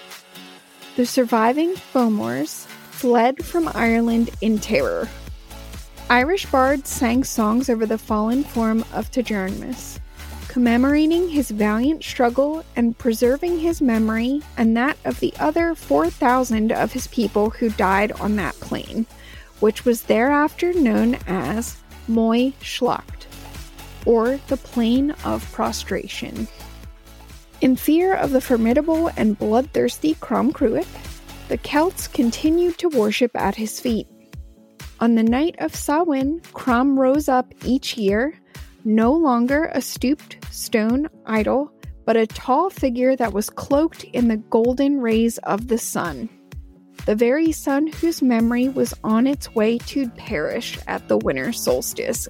[0.97, 5.09] The surviving Fomors fled from Ireland in terror.
[6.11, 10.01] Irish bards sang songs over the fallen form of Tigernmas,
[10.49, 16.92] commemorating his valiant struggle and preserving his memory and that of the other 4,000 of
[16.92, 19.07] his people who died on that plain,
[19.61, 21.77] which was thereafter known as
[22.09, 23.27] Magh Slécht,
[24.07, 26.49] or the Plain of Prostration.
[27.61, 30.87] In fear of the formidable and bloodthirsty Crom Cruach,
[31.49, 34.07] the Celts continued to worship at his feet.
[35.01, 38.38] On the night of Samhain, Crom rose up each year,
[38.85, 41.73] no longer a stooped stone idol,
[42.05, 46.29] but a tall figure that was cloaked in the golden rays of the sun.
[47.07, 52.29] The very sun whose memory was on its way to perish at the winter solstice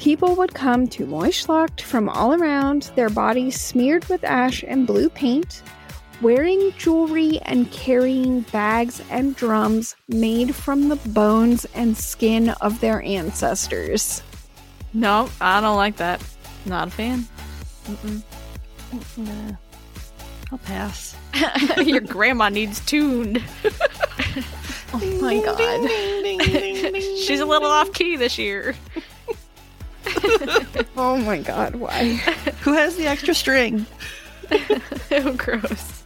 [0.00, 4.86] People would come to Magh Slécht from all around, their bodies smeared with ash and
[4.86, 5.62] blue paint,
[6.22, 13.02] wearing jewelry and carrying bags and drums made from the bones and skin of their
[13.02, 14.22] ancestors.
[14.94, 16.24] No, I don't like that.
[16.64, 17.28] Not a fan.
[17.84, 18.22] Mm-mm.
[19.18, 19.56] Nah.
[20.50, 21.14] I'll pass.
[21.76, 23.44] Your grandma needs tuned.
[24.94, 26.94] oh my god.
[27.20, 28.74] She's a little off key this year.
[30.96, 32.14] Oh my god, why?
[32.62, 33.86] Who has the extra string?
[35.10, 36.02] oh, gross.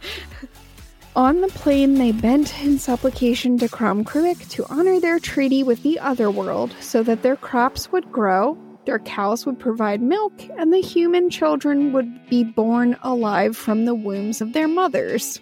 [1.15, 5.81] On the plain, they bent in supplication to Crom Cruach to honor their treaty with
[5.83, 10.73] the other world so that their crops would grow, their cows would provide milk, and
[10.73, 15.39] the human children would be born alive from the wombs of their mothers.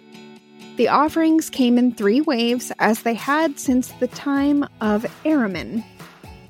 [0.76, 5.84] The offerings came in three waves, as they had since the time of Ahriman,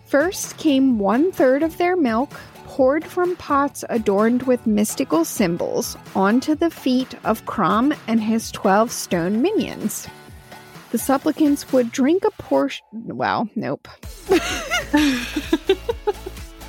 [0.06, 2.30] First came one third of their milk,
[2.66, 8.92] poured from pots adorned with mystical symbols, onto the feet of Crom and his twelve
[8.92, 10.06] stone minions.
[10.90, 12.84] The supplicants would drink a portion.
[12.92, 13.88] Well, nope.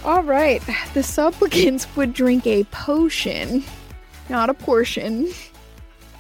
[0.04, 0.62] All right,
[0.93, 3.63] the supplicants would drink a potion,
[4.30, 5.32] not a portion,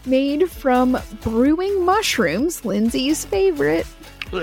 [0.05, 3.87] made from brewing mushrooms, Lindsay's favorite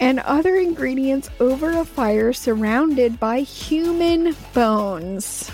[0.00, 5.50] and other ingredients over a fire surrounded by human bones.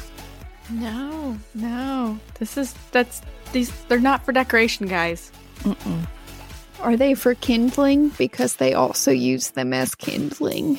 [0.70, 2.18] No, no.
[2.38, 3.20] This is that's
[3.52, 5.30] these they're not for decoration, guys.
[5.60, 6.06] Mm-mm.
[6.80, 8.10] Are they for kindling?
[8.10, 10.78] Because they also use them as kindling.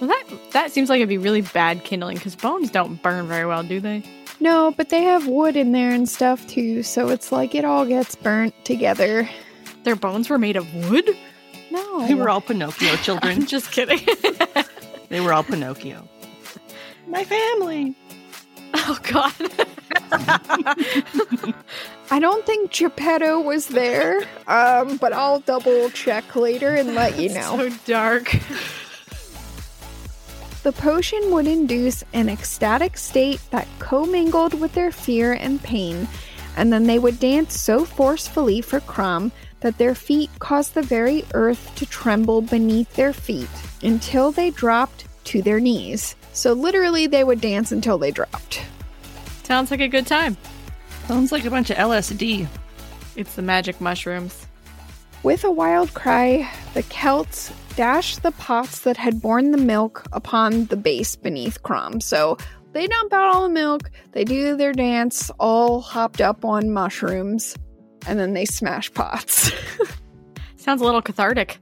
[0.00, 3.46] Well, that that seems like it'd be really bad kindling because bones don't burn very
[3.46, 4.02] well, do they?
[4.38, 7.86] No, but they have wood in there and stuff too, so it's like it all
[7.86, 9.28] gets burnt together.
[9.84, 11.16] Their bones were made of wood.
[11.76, 12.06] No.
[12.06, 13.32] They were all Pinocchio children.
[13.36, 14.00] I'm just kidding.
[15.10, 16.08] they were all Pinocchio.
[17.06, 17.94] My family.
[18.74, 19.32] Oh God.
[22.10, 27.28] I don't think Geppetto was there, um, but I'll double check later and let you
[27.30, 27.56] know.
[27.58, 28.34] so dark.
[30.62, 36.08] The potion would induce an ecstatic state that commingled with their fear and pain,
[36.56, 39.30] and then they would dance so forcefully for Crom
[39.66, 43.48] that their feet caused the very earth to tremble beneath their feet
[43.82, 46.14] until they dropped to their knees.
[46.32, 48.62] So, literally, they would dance until they dropped.
[49.42, 50.36] Sounds like a good time.
[51.08, 52.46] Sounds like a bunch of LSD.
[53.16, 54.46] It's the magic mushrooms.
[55.24, 60.66] With a wild cry, the Celts dashed the pots that had borne the milk upon
[60.66, 62.00] the base beneath Crom.
[62.00, 62.38] So
[62.72, 67.56] they dump out all the milk, they do their dance, all hopped up on mushrooms
[68.06, 69.50] and then they smash pots.
[70.56, 71.58] Sounds a little cathartic.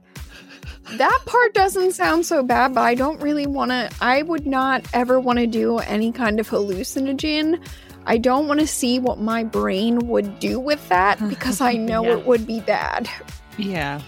[0.93, 3.89] that part doesn't sound so bad, but I don't really want to.
[4.01, 7.59] I would not ever want to do any kind of hallucinogen.
[8.05, 12.03] I don't want to see what my brain would do with that because I know
[12.05, 12.17] Yeah.
[12.17, 13.09] it would be bad.
[13.57, 14.01] Yeah.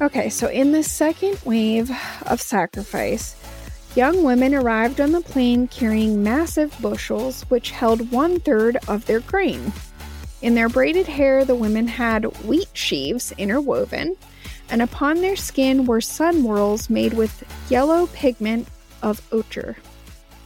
[0.00, 1.90] Okay, so in the second wave
[2.26, 3.34] of sacrifice,
[3.96, 9.20] young women arrived on the plain carrying massive bushels which held one third of their
[9.20, 9.72] grain.
[10.40, 14.16] In their braided hair, the women had wheat sheaves interwoven,
[14.70, 18.68] and upon their skin were sun whorls made with yellow pigment
[19.02, 19.76] of ochre.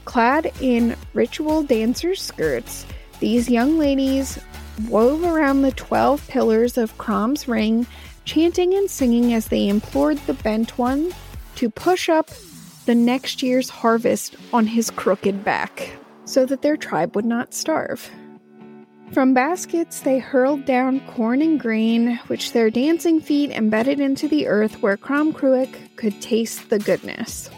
[0.04, 2.86] Clad in ritual dancer skirts,
[3.20, 4.38] these young ladies
[4.88, 7.86] wove around the 12 pillars of Crom's ring,
[8.24, 11.12] chanting and singing as they implored the Bent One
[11.56, 12.30] to push up
[12.86, 15.90] the next year's harvest on his crooked back
[16.24, 18.10] so that their tribe would not starve.
[19.12, 24.46] From baskets, they hurled down corn and grain, which their dancing feet embedded into the
[24.46, 27.50] earth where Crom Cruach could taste the goodness.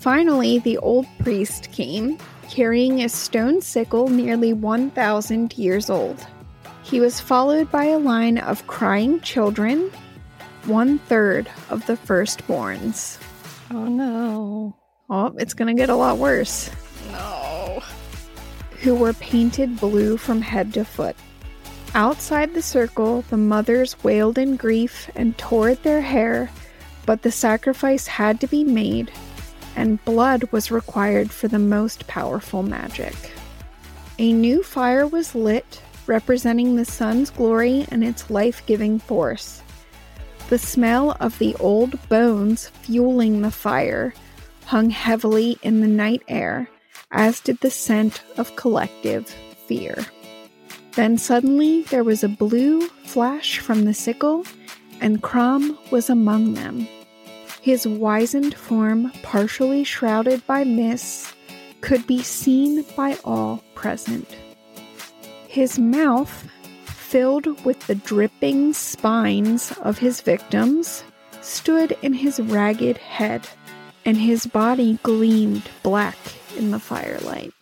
[0.00, 2.18] Finally, the old priest came,
[2.50, 6.26] carrying a stone sickle nearly 1,000 years old.
[6.82, 9.90] He was followed by a line of crying children,
[10.66, 13.18] one third of the firstborns.
[13.70, 14.76] Oh no.
[15.08, 16.70] Oh, it's gonna get a lot worse.
[17.10, 17.45] No.
[18.86, 21.16] Who were painted blue from head to foot.
[21.96, 26.52] Outside the circle, the mothers wailed in grief and tore at their hair,
[27.04, 29.10] but the sacrifice had to be made,
[29.74, 33.32] and blood was required for the most powerful magic.
[34.20, 39.62] A new fire was lit, representing the sun's glory and its life giving force.
[40.48, 44.14] The smell of the old bones fueling the fire
[44.66, 46.68] hung heavily in the night air,
[47.10, 49.28] as did the scent of collective
[49.66, 50.04] fear.
[50.94, 54.44] Then suddenly there was a blue flash from the sickle,
[55.00, 56.88] and Crom was among them.
[57.60, 61.34] His wizened form, partially shrouded by mists,
[61.80, 64.28] could be seen by all present.
[65.48, 66.48] His mouth,
[66.84, 71.04] filled with the dripping spines of his victims,
[71.40, 73.46] stood in his ragged head,
[74.04, 76.16] and his body gleamed black
[76.56, 77.52] in the firelight.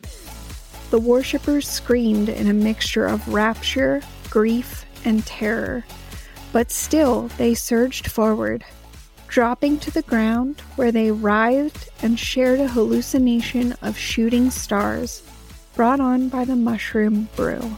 [0.90, 5.84] The worshippers screamed in a mixture of rapture, grief, and terror,
[6.52, 8.64] but still they surged forward,
[9.26, 15.22] dropping to the ground where they writhed and shared a hallucination of shooting stars
[15.74, 17.76] brought on by the mushroom brew.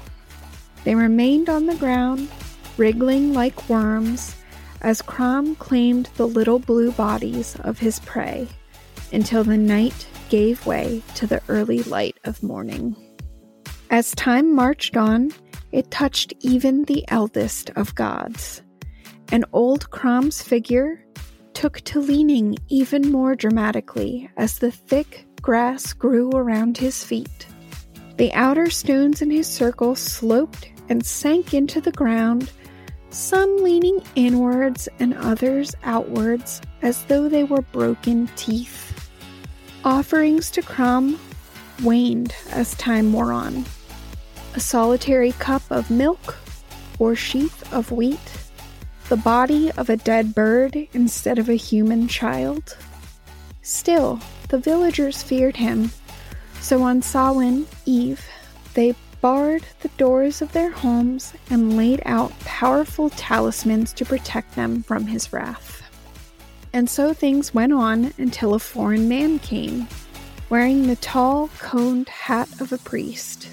[0.85, 2.29] They remained on the ground,
[2.77, 4.37] wriggling like worms,
[4.83, 8.47] as Crom claimed the little blue bodies of his prey
[9.13, 12.97] until the night gave way to the early light of morning.
[13.91, 15.31] As time marched on,
[15.73, 18.63] it touched even the eldest of gods.
[19.33, 21.05] And old Crom's figure
[21.55, 27.47] took to leaning even more dramatically as the thick grass grew around his feet.
[28.17, 32.53] The outer stones in his circle sloped and sank into the ground,
[33.11, 38.86] some leaning inwards and others outwards as though they were broken teeth.
[39.87, 41.17] Offerings to Crom
[41.81, 43.65] waned as time wore on.
[44.57, 46.37] A solitary cup of milk
[46.99, 48.19] or sheaf of wheat,
[49.09, 52.77] the body of a dead bird instead of a human child.
[53.63, 54.19] Still,
[54.49, 55.93] the villagers feared him,
[56.61, 58.27] so on Samhain Eve,
[58.75, 64.83] they barred the doors of their homes and laid out powerful talismans to protect them
[64.83, 65.86] from his wrath.
[66.77, 69.89] And so things went on until a foreign man came,
[70.51, 73.49] wearing the tall, coned hat of a priest.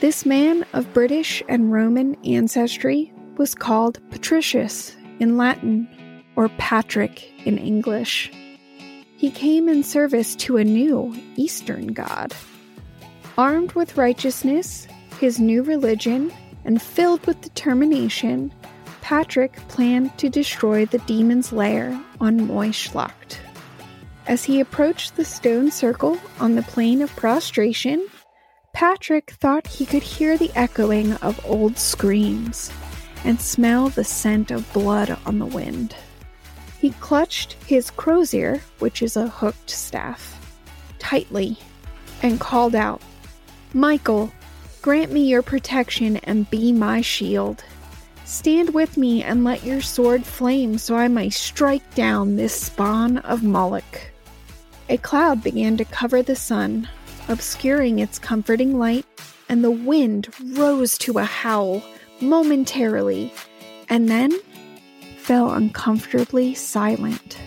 [0.00, 5.88] This man of British and Roman ancestry was called Patricius in Latin,
[6.36, 8.30] or Patrick in English.
[9.16, 12.34] He came in service to a new Eastern god.
[13.38, 14.86] Armed with righteousness,
[15.18, 16.30] his new religion,
[16.66, 18.52] and filled with determination,
[19.00, 23.38] Patrick planned to destroy the demon's lair on Magh Slécht.
[24.26, 28.06] As he approached the stone circle on the plain of prostration,
[28.74, 32.70] Patrick thought he could hear the echoing of old screams
[33.24, 35.96] and smell the scent of blood on the wind.
[36.80, 40.38] He clutched his crozier, which is a hooked staff,
[40.98, 41.58] tightly
[42.22, 43.00] and called out,
[43.72, 44.32] Michael,
[44.82, 47.64] grant me your protection and be my shield.
[48.28, 53.16] Stand with me and let your sword flame so I may strike down this spawn
[53.18, 54.12] of Moloch.
[54.90, 56.90] A cloud began to cover the sun,
[57.28, 59.06] obscuring its comforting light,
[59.48, 61.82] and the wind rose to a howl
[62.20, 63.32] momentarily,
[63.88, 64.32] and then
[65.16, 67.38] fell uncomfortably silent.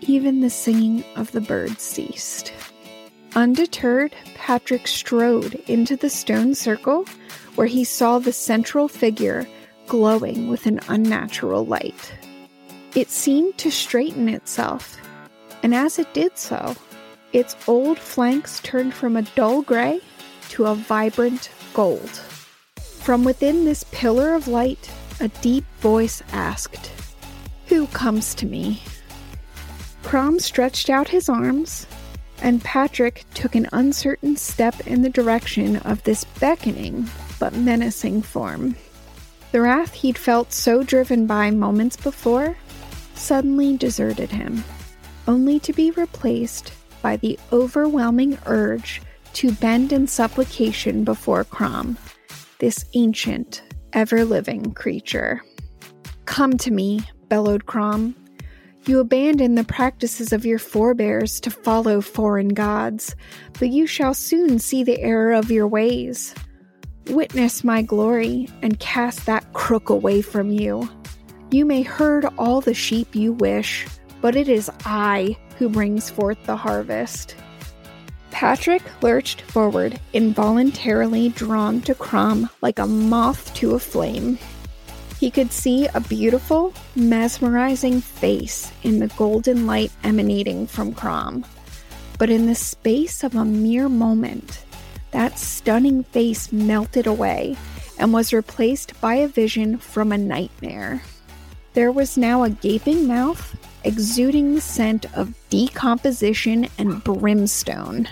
[0.00, 2.52] Even the singing of the birds ceased.
[3.36, 7.06] Undeterred, Patrick strode into the stone circle
[7.54, 9.46] where he saw the central figure
[9.86, 12.12] glowing with an unnatural light.
[12.94, 14.96] It seemed to straighten itself,
[15.62, 16.76] and as it did so,
[17.32, 20.00] its old flanks turned from a dull gray
[20.50, 22.10] to a vibrant gold.
[22.78, 26.90] From within this pillar of light, a deep voice asked,
[27.66, 28.82] Who comes to me?
[30.02, 31.86] Crom stretched out his arms,
[32.42, 37.08] and Patrick took an uncertain step in the direction of this beckoning
[37.38, 38.76] but menacing form.
[39.52, 42.56] The wrath he'd felt so driven by moments before
[43.14, 44.64] suddenly deserted him,
[45.28, 46.72] only to be replaced
[47.02, 49.02] by the overwhelming urge
[49.34, 51.98] to bend in supplication before Crom,
[52.60, 55.42] this ancient, ever living creature.
[56.24, 58.16] Come to me, bellowed Crom.
[58.86, 63.14] You abandon the practices of your forebears to follow foreign gods,
[63.58, 66.34] but you shall soon see the error of your ways.
[67.08, 70.88] Witness my glory and cast that crook away from you.
[71.50, 73.86] You may herd all the sheep you wish,
[74.20, 77.34] but it is I who brings forth the harvest.
[78.30, 84.38] Patrick lurched forward, involuntarily drawn to Crom like a moth to a flame.
[85.20, 91.44] He could see a beautiful, mesmerizing face in the golden light emanating from Crom.
[92.18, 94.64] But in the space of a mere moment,
[95.12, 97.56] that stunning face melted away
[97.98, 101.02] and was replaced by a vision from a nightmare.
[101.74, 108.08] There was now a gaping mouth exuding the scent of decomposition and brimstone.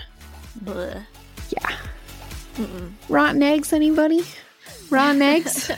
[0.63, 1.05] Bleh.
[1.49, 2.65] Yeah.
[3.09, 4.23] Rotten eggs, anybody?
[4.89, 5.71] Rotten eggs?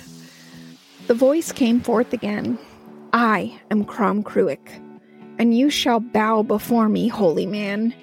[1.07, 2.57] the voice came forth again.
[3.11, 4.81] I am Crom Cruach,
[5.37, 7.93] and you shall bow before me, holy man.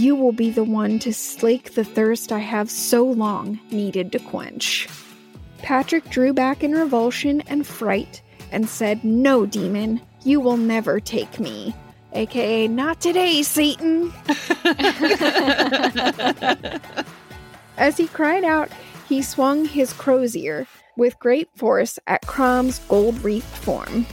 [0.00, 4.18] You will be the one to slake the thirst I have so long needed to
[4.18, 4.88] quench.
[5.58, 11.38] Patrick drew back in revulsion and fright and said, No, demon, you will never take
[11.38, 11.74] me.
[12.14, 14.10] AKA, not today, Satan.
[17.76, 18.70] As he cried out,
[19.06, 24.06] he swung his crozier with great force at Crom's gold wreathed form.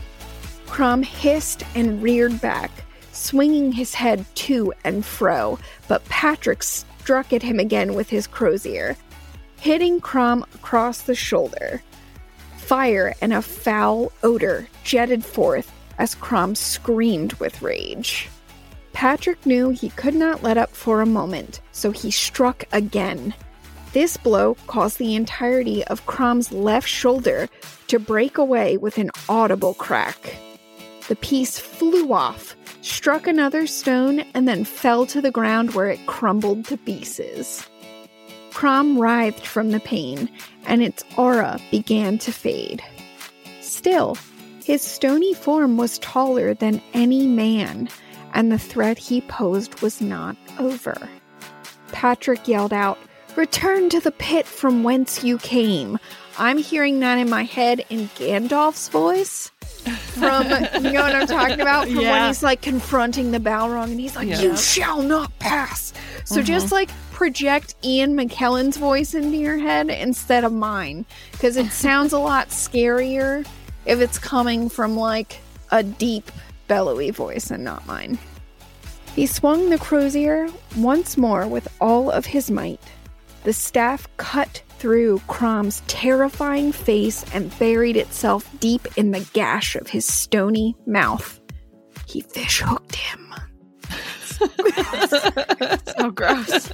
[0.66, 2.72] Crom hissed and reared back,
[3.18, 8.96] swinging his head to and fro, but Patrick struck at him again with his crozier,
[9.60, 11.82] hitting Crom across the shoulder.
[12.58, 18.30] Fire and a foul odor jetted forth as Crom screamed with rage.
[18.94, 23.34] Patrick knew he could not let up for a moment, so he struck again.
[23.94, 27.48] This blow caused the entirety of Crom's left shoulder
[27.88, 30.36] to break away with an audible crack.
[31.08, 36.06] The piece flew off, struck another stone, and then fell to the ground where it
[36.06, 37.68] crumbled to pieces.
[38.52, 40.30] Crom writhed from the pain,
[40.66, 42.82] and its aura began to fade.
[43.62, 44.18] Still,
[44.64, 47.90] his stony form was taller than any man,
[48.34, 51.10] and the threat he posed was not over.
[51.92, 52.98] Patrick yelled out,
[53.36, 56.00] Return to the pit from whence you came.
[56.40, 59.52] I'm hearing that in my head in Gandalf's voice.
[59.96, 60.46] From,
[60.84, 61.88] you know what I'm talking about?
[61.88, 64.42] From when he's like confronting the Balrog and he's like, Yeah.
[64.42, 65.94] You shall not pass.
[66.26, 66.46] So mm-hmm.
[66.46, 71.06] just like project Ian McKellen's voice into your head instead of mine.
[71.32, 73.46] Because it sounds a lot scarier
[73.86, 75.40] if it's coming from like
[75.72, 76.32] a deep,
[76.68, 78.18] bellowy voice and not mine.
[79.16, 82.80] He swung the crozier once more with all of his might.
[83.46, 89.88] The staff cut through Crom's terrifying face and buried itself deep in the gash of
[89.88, 91.40] his stony mouth.
[92.08, 93.24] He fish hooked him.
[95.98, 96.72] So gross.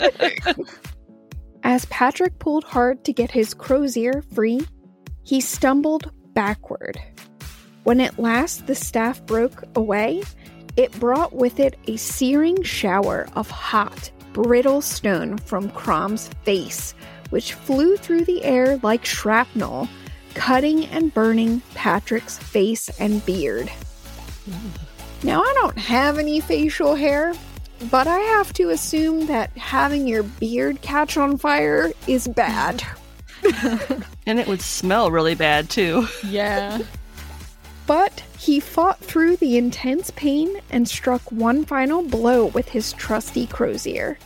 [1.64, 4.60] As Patrick pulled hard to get his crozier free,
[5.24, 7.00] he stumbled backward.
[7.84, 10.24] When at last the staff broke away,
[10.76, 16.94] it brought with it a searing shower of hot, brittle stone from Crom's face,
[17.34, 19.90] which flew through the air like shrapnel,
[20.36, 23.72] cutting and burning Patrick's face and beard.
[25.24, 27.34] Now, I don't have any facial hair,
[27.90, 32.84] but I have to assume that having your beard catch on fire is bad.
[34.26, 36.08] And it would smell really bad too.
[36.26, 36.80] yeah.
[37.88, 43.48] But he fought through the intense pain and struck one final blow with his trusty
[43.48, 44.18] crozier.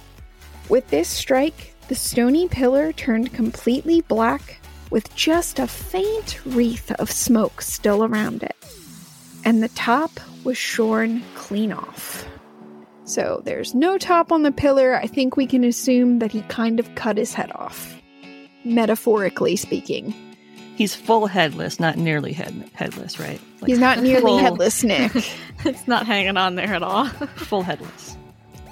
[0.70, 4.60] With this strike, the stony pillar turned completely black
[4.90, 8.56] with just a faint wreath of smoke still around it.
[9.46, 10.12] And the top
[10.44, 12.26] was shorn clean off.
[13.06, 14.96] So there's no top on the pillar.
[14.96, 17.96] I think we can assume that he kind of cut his head off.
[18.66, 20.14] Metaphorically speaking.
[20.76, 23.40] He's full headless, not nearly head headless, right?
[23.62, 25.12] Like He's not nearly full, headless, Nick.
[25.66, 27.06] It's not hanging on there at all.
[27.08, 28.18] Full headless.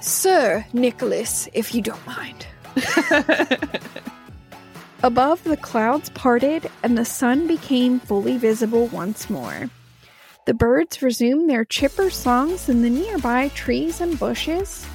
[0.00, 2.46] Sir Nicholas, if you don't mind.
[5.02, 9.68] Above, the clouds parted and the sun became fully visible once more.
[10.46, 14.86] The birds resumed their chipper songs in the nearby trees and bushes,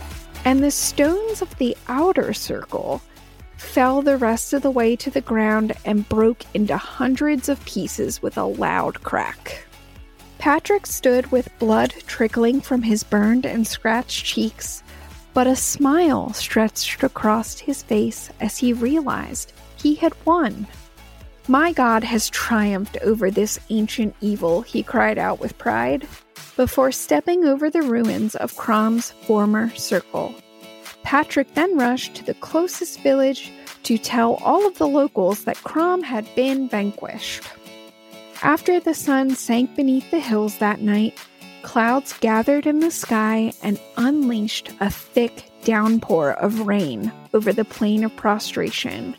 [0.45, 3.01] and the stones of the outer circle
[3.57, 8.21] fell the rest of the way to the ground and broke into hundreds of pieces
[8.21, 9.65] with a loud crack.
[10.39, 14.81] Patrick stood with blood trickling from his burned and scratched cheeks,
[15.33, 20.67] but a smile stretched across his face as he realized he had won.
[21.47, 26.07] My God has triumphed over this ancient evil, he cried out with pride,
[26.55, 30.35] before stepping over the ruins of Crom's former circle.
[31.03, 33.51] Patrick then rushed to the closest village
[33.83, 37.43] to tell all of the locals that Crom had been vanquished.
[38.43, 41.17] After the sun sank beneath the hills that night,
[41.63, 48.03] clouds gathered in the sky and unleashed a thick downpour of rain over the plain
[48.03, 49.15] of prostration,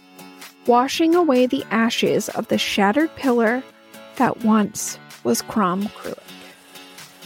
[0.67, 3.63] washing away the ashes of the shattered pillar
[4.17, 6.19] that once was Crom Cruach.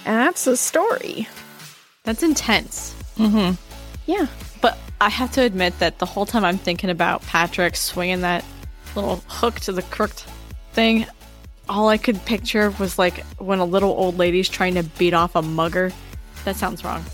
[0.04, 1.28] And that's the story.
[2.04, 2.94] That's intense.
[3.16, 3.54] Mm-hmm.
[4.06, 4.26] Yeah.
[4.60, 8.44] But I have to admit that the whole time I'm thinking about Patrick swinging that
[8.94, 10.22] little hook to the crooked
[10.72, 11.06] thing,
[11.68, 15.34] all I could picture was like when a little old lady's trying to beat off
[15.34, 15.92] a mugger.
[16.44, 17.04] That sounds wrong.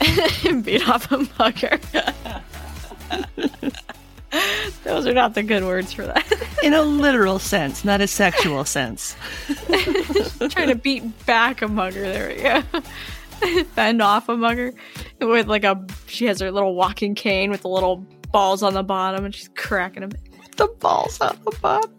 [0.62, 1.78] beat off a mugger.
[4.84, 6.24] Those are not the good words for that.
[6.62, 9.16] In a literal sense, not a sexual sense.
[10.50, 12.02] trying to beat back a mugger.
[12.02, 13.62] There we go.
[13.74, 14.72] Fend off a mugger
[15.20, 15.84] with like a.
[16.06, 17.98] She has her little walking cane with the little
[18.32, 20.12] balls on the bottom, and she's cracking them.
[20.56, 21.90] The balls on the bottom.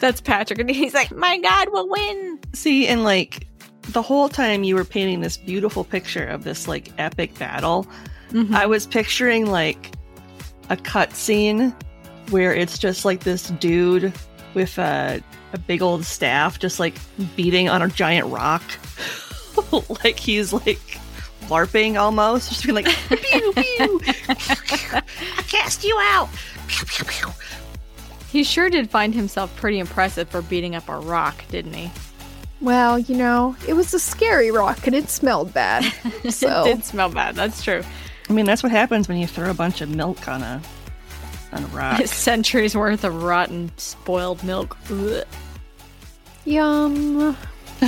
[0.00, 3.46] That's Patrick, and he's like, "My God, we'll win." See, and like
[3.82, 7.86] the whole time you were painting this beautiful picture of this like epic battle,
[8.32, 8.54] Mm-hmm.
[8.54, 9.92] I was picturing like
[10.68, 11.74] a cut scene
[12.30, 14.12] where it's just like this dude
[14.54, 15.20] with a,
[15.52, 16.94] a big old staff just like
[17.34, 18.62] beating on a giant rock.
[20.04, 20.78] like he's like
[21.46, 22.50] LARPing almost.
[22.50, 24.00] Just being like, pew, pew.
[24.28, 26.28] I cast you out.
[26.68, 27.28] Pew, pew, pew.
[28.30, 31.90] He sure did find himself pretty impressive for beating up a rock, didn't he?
[32.60, 35.92] Well, you know, it was a scary rock and it smelled bad.
[36.30, 37.34] So it did smell bad.
[37.34, 37.82] That's true.
[38.28, 40.62] I mean, that's what happens when you throw a bunch of milk on a
[41.52, 42.00] on a rock.
[42.06, 44.76] Centuries worth of rotten, spoiled milk.
[44.90, 45.24] Ugh.
[46.44, 47.36] Yum.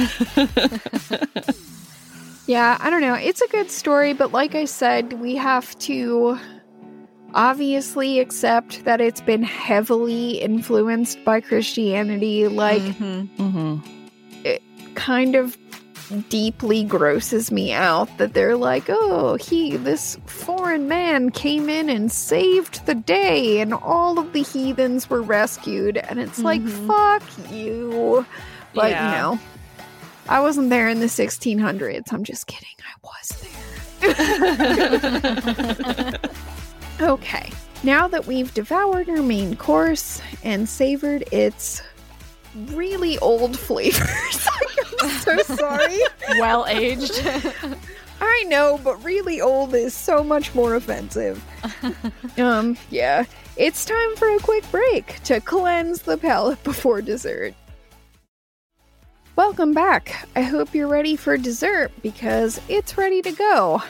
[2.47, 3.15] yeah, I don't know.
[3.15, 6.39] It's a good story, but like I said, we have to
[7.35, 12.49] obviously accept that it's been heavily influenced by Christianity.
[12.49, 13.29] Like, Mhm.
[13.37, 13.77] hmm
[14.95, 15.57] kind of
[16.29, 22.13] deeply grosses me out that they're like, oh, he, this foreign man came in and
[22.13, 25.97] saved the day, and all of the heathens were rescued.
[25.97, 26.87] And it's like, Mhm.
[26.87, 28.27] fuck you.
[28.75, 29.07] But, Yeah.
[29.07, 29.39] you know,
[30.29, 32.13] I wasn't there in the 1600s.
[32.13, 32.69] I'm just kidding.
[32.85, 33.29] I was
[36.13, 36.19] there.
[37.03, 37.51] okay.
[37.83, 41.83] Now that we've devoured our main course and savored its
[42.55, 44.49] really old flavors,
[45.01, 45.99] I'm so sorry.
[46.39, 47.21] Well aged.
[48.21, 51.45] I know, but really old is so much more offensive.
[52.39, 53.25] um, yeah.
[53.57, 57.53] It's time for a quick break to cleanse the palate before dessert.
[59.35, 60.29] Welcome back.
[60.37, 63.83] I hope you're ready for dessert because it's ready to go.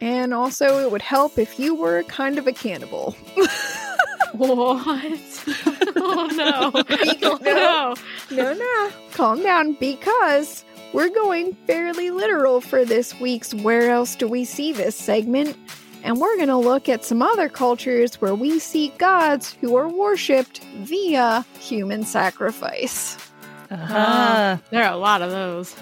[0.00, 3.12] And also, it would help if you were kind of a cannibal.
[4.32, 5.44] what?
[5.96, 6.30] oh
[7.20, 7.36] no.
[7.40, 7.94] No.
[8.30, 14.26] No, no, calm down because we're going fairly literal for this week's Where Else Do
[14.28, 15.56] We See This segment.
[16.02, 19.86] And we're going to look at some other cultures where we see gods who are
[19.86, 23.18] worshipped via human sacrifice.
[23.70, 24.56] Uh-huh.
[24.70, 25.76] There are a lot of those.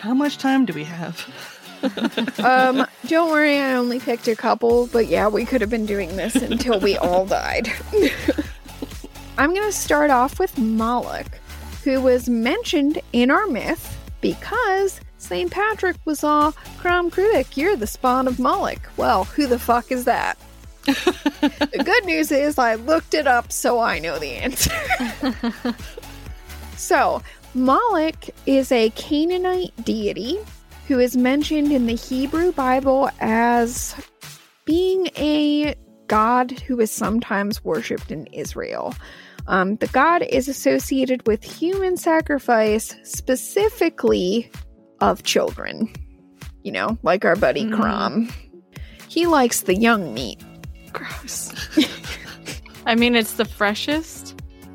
[0.00, 1.24] How much time do we have?
[2.44, 6.16] Um, don't worry, I only picked a couple, but yeah, we could have been doing
[6.16, 7.72] this until we all died.
[9.38, 11.38] I'm going to start off with Moloch,
[11.82, 15.50] who was mentioned in our myth because St.
[15.50, 18.90] Patrick was all, Crom Cruach, you're the spawn of Moloch.
[18.96, 20.38] Well, who the fuck is that?
[20.84, 24.72] the good news is I looked it up, so I know the answer.
[26.76, 27.22] so,
[27.54, 30.38] Moloch is a Canaanite deity
[30.86, 33.94] who is mentioned in the Hebrew Bible as
[34.64, 35.74] being a
[36.06, 38.94] god who is sometimes worshipped in Israel.
[39.46, 44.50] Um, the god is associated with human sacrifice, specifically
[45.00, 45.92] of children.
[46.62, 47.74] You know, like our buddy Mhm.
[47.74, 48.28] Crom.
[49.08, 50.40] He likes the young meat.
[50.92, 51.52] Gross.
[52.86, 54.33] I mean, it's the freshest.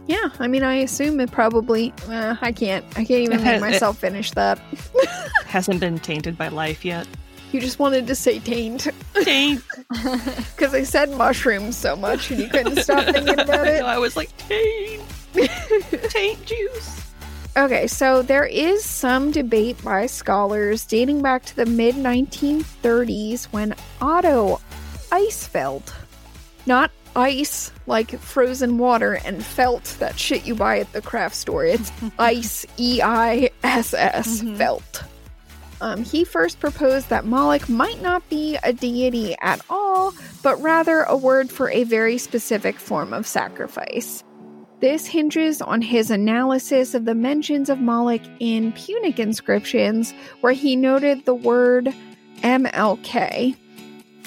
[0.10, 1.94] Yeah, I mean, I assume it probably.
[2.10, 2.84] Uh, I can't.
[2.98, 4.58] I can't even make myself finish that.
[5.46, 7.08] Hasn't been tainted by life yet.
[7.52, 8.88] You just wanted to say taint
[9.22, 9.64] Taint.
[9.90, 13.84] because I said mushrooms so much and you couldn't stop thinking about it.
[13.84, 15.04] I was like, taint.
[16.10, 17.06] taint juice.
[17.56, 23.76] Okay, so there is some debate by scholars dating back to the mid 1930s when
[24.02, 24.60] Otto
[25.12, 25.94] Eissfeldt,
[26.66, 31.66] not ice like frozen water, and felt that shit you buy at the craft store.
[31.66, 35.04] It's ice, E I S S, felt.
[35.82, 41.04] Um, he first proposed that Moloch might not be a deity at all, but rather
[41.04, 44.24] a word for a very specific form of sacrifice.
[44.82, 50.76] This hinges on his analysis of the mentions of Moloch in Punic inscriptions, where he
[50.76, 51.94] noted the word
[52.44, 53.56] MLK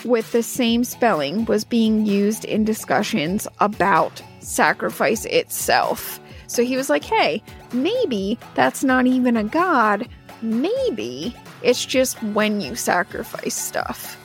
[0.05, 6.21] with the same spelling was being used in discussions about sacrifice itself.
[6.47, 7.43] So he was like, hey,
[7.73, 10.09] maybe that's not even a god.
[10.43, 14.19] Maybe it's just when you sacrifice stuff.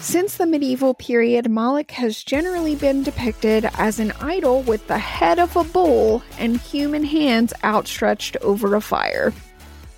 [0.00, 5.38] Since the medieval period, Moloch has generally been depicted as an idol with the head
[5.38, 9.34] of a bull and human hands outstretched over a fire.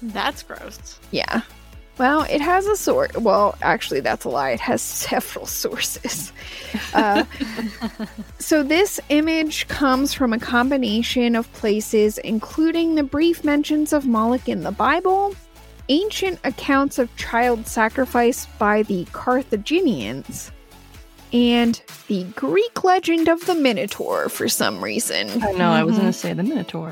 [0.03, 0.99] That's gross.
[1.13, 1.43] Yeah.
[1.99, 3.13] Well, it has a source.
[3.15, 4.51] Well, actually, that's a lie.
[4.51, 6.33] It has several sources.
[6.95, 7.25] Uh,
[8.39, 14.49] so, this image comes from a combination of places, including the brief mentions of Moloch
[14.49, 15.35] in the Bible,
[15.91, 20.51] ancient accounts of child sacrifice by the Carthaginians,
[21.35, 25.29] and the Greek legend of the Minotaur for some reason.
[25.43, 26.91] I know, I was going to say the Minotaur.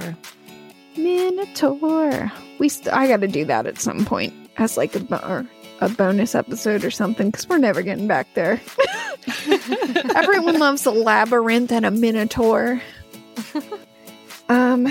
[0.96, 2.30] Minotaur.
[2.59, 5.46] We st- I got to do that at some point as like a bo-
[5.80, 8.61] a bonus episode or something because we're never getting back there.
[10.14, 12.80] Everyone loves a labyrinth and a minotaur.
[14.48, 14.84] um,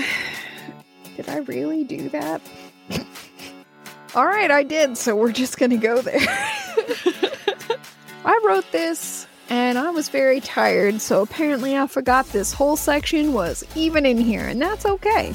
[1.16, 2.42] did I really do that?
[4.16, 4.98] All right, I did.
[4.98, 6.18] So we're just gonna go there.
[8.24, 13.32] I wrote this and I was very tired, so apparently I forgot this whole section
[13.32, 15.32] was even in here, and that's okay.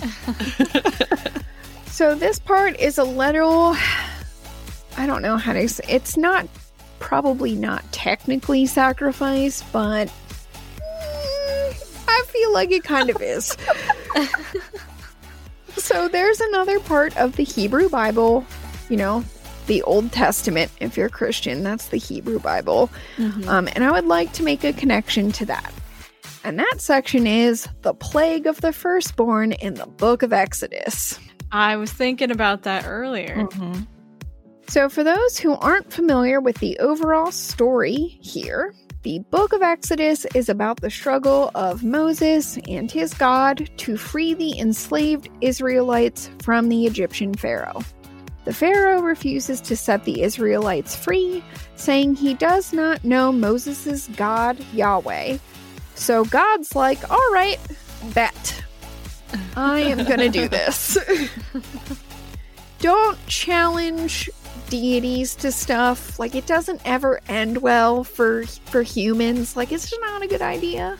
[1.88, 3.76] so this part is a little
[4.98, 6.48] I don't know how to say it's not
[7.00, 10.08] probably not technically sacrifice, but
[10.78, 13.56] mm, I feel like it kind of is.
[15.78, 18.46] so there's another part of the Hebrew Bible,
[18.90, 19.24] you know,
[19.68, 22.90] the Old Testament, if you're Christian, that's the Hebrew Bible.
[23.48, 25.74] Um, and I would like to make a connection to that.
[26.44, 31.20] And that section is the plague of the firstborn in the book of Exodus.
[31.52, 33.48] I was thinking about that earlier.
[34.68, 40.26] So, for those who aren't familiar with the overall story here, the book of Exodus
[40.34, 46.70] is about the struggle of Moses and his God to free the enslaved Israelites from
[46.70, 47.84] the Egyptian Pharaoh.
[48.46, 51.44] The Pharaoh refuses to set the Israelites free,
[51.76, 55.38] saying he does not know Moses' God, Yahweh.
[55.94, 57.60] So God's like, all right,
[58.16, 58.64] bet.
[59.56, 60.98] I am going to do this.
[62.80, 64.30] Don't challenge
[64.70, 66.20] deities to stuff.
[66.20, 69.56] Like it doesn't ever end well for for humans.
[69.56, 70.98] Like it's just not a good idea.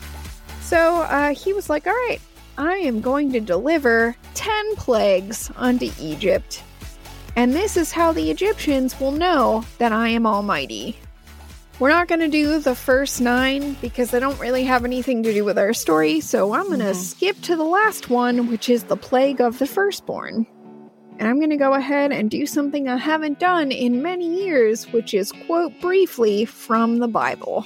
[0.60, 2.20] So uh, he was like, "All right,
[2.58, 6.62] I am going to deliver ten plagues unto Egypt,
[7.36, 10.98] and this is how the Egyptians will know that I am Almighty."
[11.78, 15.34] We're not going to do the first nine because they don't really have anything to
[15.34, 18.84] do with our story, so I'm going to skip to the last one, which is
[18.84, 20.46] the plague of the firstborn.
[21.18, 24.84] And I'm going to go ahead and do something I haven't done in many years,
[24.92, 27.64] which is quote briefly from the Bible.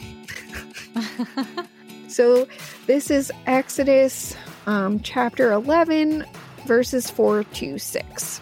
[2.08, 2.46] so
[2.86, 4.36] this is Exodus
[4.66, 6.24] um, chapter 11,
[6.66, 8.40] verses 4 to 6.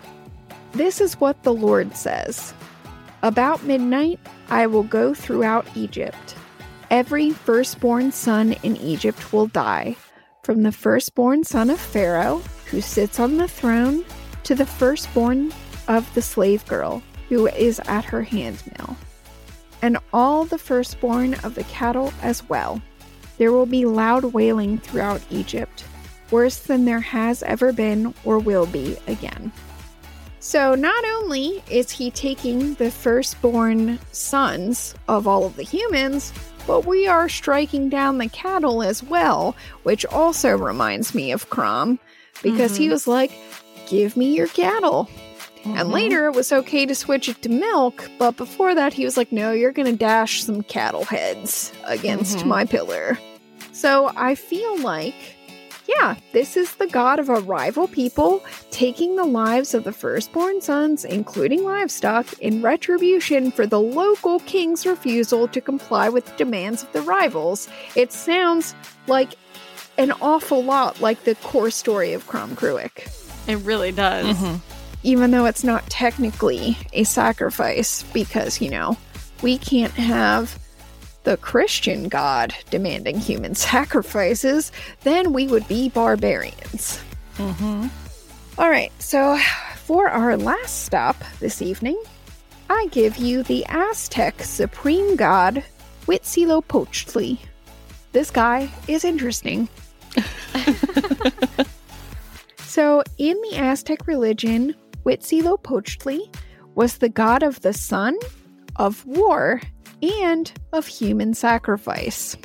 [0.72, 2.52] This is what the Lord says
[3.22, 6.36] About midnight, I will go throughout Egypt.
[6.90, 9.96] Every firstborn son in Egypt will die,
[10.42, 14.04] from the firstborn son of Pharaoh, who sits on the throne,
[14.49, 15.53] to the firstborn
[15.88, 18.96] of the slave girl who is at her handmill,
[19.82, 22.80] and all the firstborn of the cattle as well.
[23.36, 25.84] There will be loud wailing throughout Egypt,
[26.30, 29.53] worse than there has ever been or will be again.
[30.40, 36.32] So, not only is he taking the firstborn sons of all of the humans,
[36.66, 41.99] but we are striking down the cattle as well, which also reminds me of Crom,
[42.42, 42.92] because he mm-hmm.
[42.92, 43.32] was like,
[43.89, 45.09] Give me your cattle.
[45.64, 45.91] And mm-hmm.
[45.91, 49.32] later it was okay to switch it to milk, but before that he was like,
[49.32, 52.49] No, you're gonna dash some cattle heads against mm-hmm.
[52.49, 53.18] my pillar.
[53.72, 55.14] So I feel like
[55.89, 60.61] yeah, this is the god of a rival people taking the lives of the firstborn
[60.61, 66.82] sons, including livestock, in retribution for the local king's refusal to comply with the demands
[66.82, 67.68] of the rivals.
[67.97, 68.74] It sounds
[69.07, 69.34] like
[69.97, 73.09] an awful lot like the core story of Crom Cruach,
[73.49, 74.38] It really does.
[75.03, 78.96] even though it's not technically a sacrifice, because, you know,
[79.42, 80.59] we can't have
[81.24, 84.72] the Christian God demanding human sacrifices,
[85.03, 87.01] then we would be barbarians.
[87.36, 87.86] Mm-hmm.
[88.59, 89.38] All right, so
[89.76, 92.01] for our last stop this evening,
[92.68, 95.62] I give you the Aztec supreme god
[96.07, 97.38] Huitzilopochtli.
[98.12, 99.68] This guy is interesting.
[102.78, 104.72] so, in the Aztec religion,
[105.04, 106.32] Huitzilopochtli
[106.76, 108.16] was the god of the sun,
[108.76, 109.60] of war,
[110.00, 112.36] and of human sacrifice.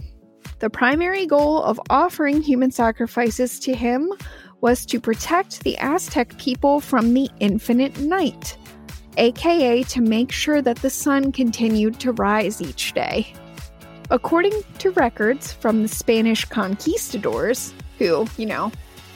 [0.57, 4.11] The primary goal of offering human sacrifices to him
[4.59, 8.57] was to protect the Aztec people from the infinite night,
[9.17, 13.31] aka to make sure that the sun continued to rise each day.
[14.09, 18.71] According to records from the Spanish conquistadors, who, you know,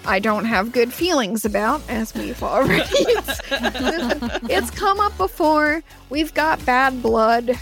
[0.07, 2.83] I don't have good feelings about, as we've already.
[2.89, 3.41] it's,
[4.49, 5.83] it's come up before.
[6.09, 7.57] We've got bad blood.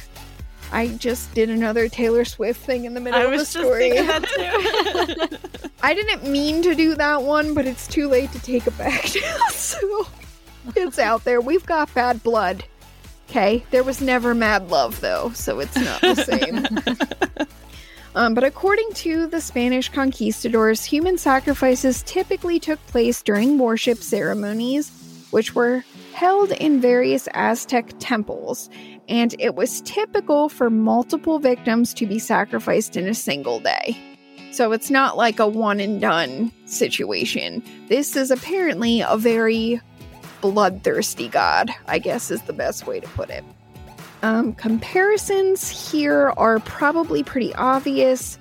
[0.72, 3.92] I just did another Taylor Swift thing in the middle I of the story.
[3.92, 5.38] thinking that too.
[5.84, 9.10] I didn't mean to do that one, but it's too late to take it back
[9.22, 9.38] now.
[9.52, 10.08] So
[10.76, 11.42] it's out there.
[11.42, 12.64] We've got bad blood.
[13.30, 13.66] Okay.
[13.72, 17.48] There was never mad love, though, so it's not the same.
[18.16, 24.92] Um, but according to the Spanish conquistadors, human sacrifices typically took place during worship ceremonies,
[25.32, 28.70] which were held in various Aztec temples,
[29.10, 33.98] and it was typical for multiple victims to be sacrificed in a single day.
[34.52, 37.62] So it's not like a one and done situation.
[37.90, 39.82] This is apparently a very
[40.40, 43.44] bloodthirsty god, I guess is the best way to put it.
[44.26, 48.40] Um, comparisons here are probably pretty obvious.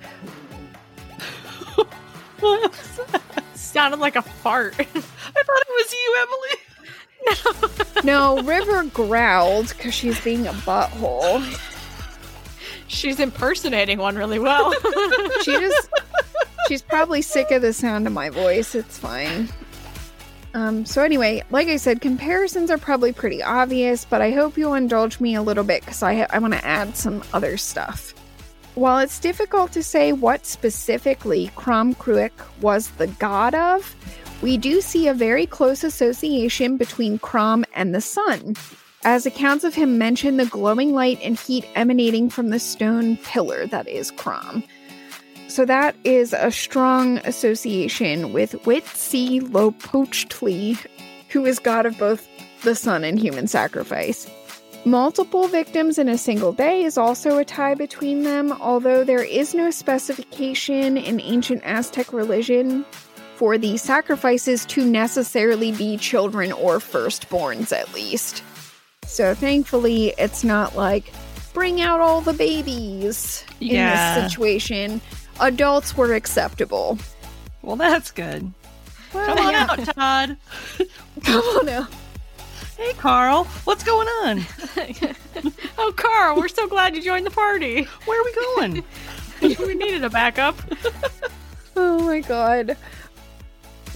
[3.53, 4.73] Sounded like a fart.
[4.79, 7.71] I thought it was you, Emily.
[8.03, 11.43] No, River growled because she's being a butthole.
[12.87, 14.73] She's impersonating one really well.
[15.41, 15.89] She just,
[16.67, 18.75] she's probably sick of the sound of my voice.
[18.75, 19.49] It's fine.
[20.55, 24.73] Um, so anyway, like I said, comparisons are probably pretty obvious, but I hope you'll
[24.73, 28.13] indulge me a little bit because I ha- I want to add some other stuff.
[28.75, 32.31] While it's difficult to say what specifically Crom Cruach
[32.61, 33.95] was the god of,
[34.41, 38.55] we do see a very close association between Crom and the sun,
[39.03, 43.67] as accounts of him mention the glowing light and heat emanating from the stone pillar
[43.67, 44.63] that is Crom.
[45.55, 50.85] So that is a strong association with Huitzilopochtli,
[51.29, 52.27] who is god of both
[52.63, 54.29] the sun and human sacrifice.
[54.83, 59.55] Multiple victims in a single day is also a tie between them, although there is
[59.55, 62.83] no specification in ancient Aztec religion
[63.37, 68.43] for the sacrifices to necessarily be children or firstborns, at least.
[69.05, 71.13] So thankfully, it's not like
[71.53, 74.99] bring out all the babies in this situation.
[75.39, 76.97] Adults were acceptable.
[77.61, 78.51] Well, that's good.
[79.13, 79.67] Well, Come on yeah.
[79.69, 80.37] out, Todd.
[81.23, 81.87] Come on out.
[82.77, 83.45] Hey, Carl.
[83.63, 84.45] What's going on?
[85.77, 87.83] oh, Carl, we're so glad you joined the party.
[88.05, 88.83] Where are we going?
[89.67, 90.59] we needed a backup.
[91.75, 92.77] Oh my god.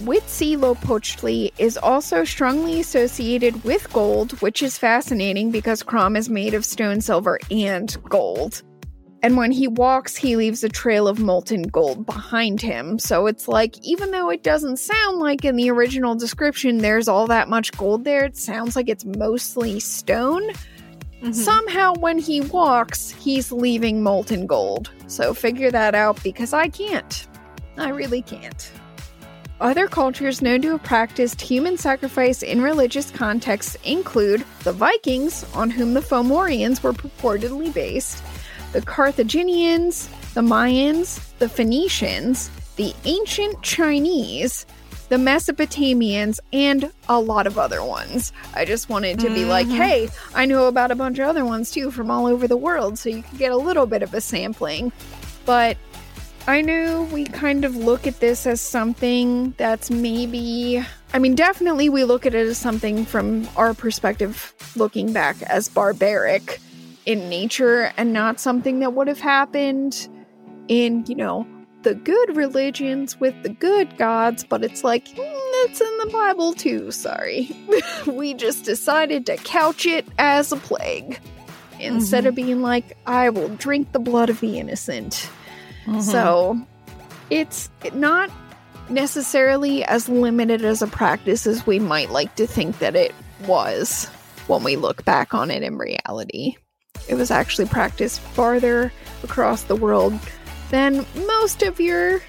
[0.00, 6.64] Huitzilopochtli is also strongly associated with gold, which is fascinating because Crom is made of
[6.64, 8.62] stone, silver, and gold.
[9.22, 12.98] And when he walks, he leaves a trail of molten gold behind him.
[12.98, 17.26] So it's like, even though it doesn't sound like in the original description there's all
[17.26, 20.50] that much gold there, it sounds like it's mostly stone.
[20.50, 21.32] Mm-hmm.
[21.32, 24.90] Somehow, when he walks, he's leaving molten gold.
[25.06, 27.28] So figure that out because I can't.
[27.76, 28.72] I really can't.
[29.60, 35.68] Other cultures known to have practiced human sacrifice in religious contexts include the Vikings, on
[35.68, 38.24] whom the Fomorians were purportedly based,
[38.72, 44.64] the Carthaginians, the Mayans, the Phoenicians, the ancient Chinese,
[45.08, 48.32] the Mesopotamians, and a lot of other ones.
[48.54, 49.76] I just wanted to be like, mm-hmm.
[49.76, 52.98] hey, I know about a bunch of other ones too from all over the world,
[52.98, 54.92] so you could get a little bit of a sampling.
[55.44, 55.76] But
[56.46, 60.82] I know we kind of look at this as something that's maybe.
[61.12, 65.68] I mean, definitely we look at it as something from our perspective, looking back as
[65.68, 66.60] barbaric
[67.10, 70.08] in nature and not something that would have happened
[70.68, 71.44] in, you know,
[71.82, 76.52] the good religions with the good gods, but it's like, mm, it's in the Bible
[76.52, 77.50] too, sorry.
[78.06, 81.18] we just decided to couch it as a plague
[81.80, 85.28] instead of being like, I will drink the blood of the innocent.
[85.86, 86.02] Mhm.
[86.02, 86.60] So
[87.28, 88.30] it's not
[88.88, 93.12] necessarily as limited as a practice as we might like to think that it
[93.48, 94.06] was
[94.46, 96.54] when we look back on it in reality.
[97.10, 98.92] It was actually practiced farther
[99.24, 100.16] across the world
[100.70, 102.20] than most of your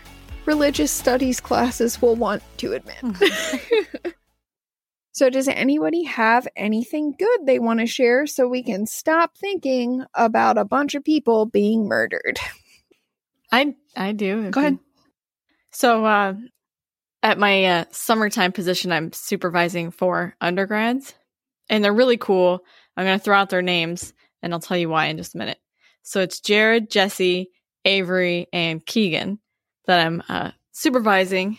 [0.48, 2.98] religious studies classes will want to admit.
[5.12, 10.04] so, does anybody have anything good they want to share so we can stop thinking
[10.16, 12.40] about a bunch of people being murdered?
[13.52, 14.50] I I do.
[14.50, 14.80] Go you- ahead.
[15.72, 16.34] So, uh,
[17.22, 21.14] at my uh, summertime position, I'm supervising for undergrads,
[21.70, 22.66] and they're really cool.
[22.98, 24.12] I'm going to throw out their names,
[24.42, 25.60] and I'll tell you why in just a minute.
[26.04, 27.50] So it's Jared, Jesse,
[27.86, 29.40] Avery, and Keegan
[29.86, 31.58] that I'm uh, supervising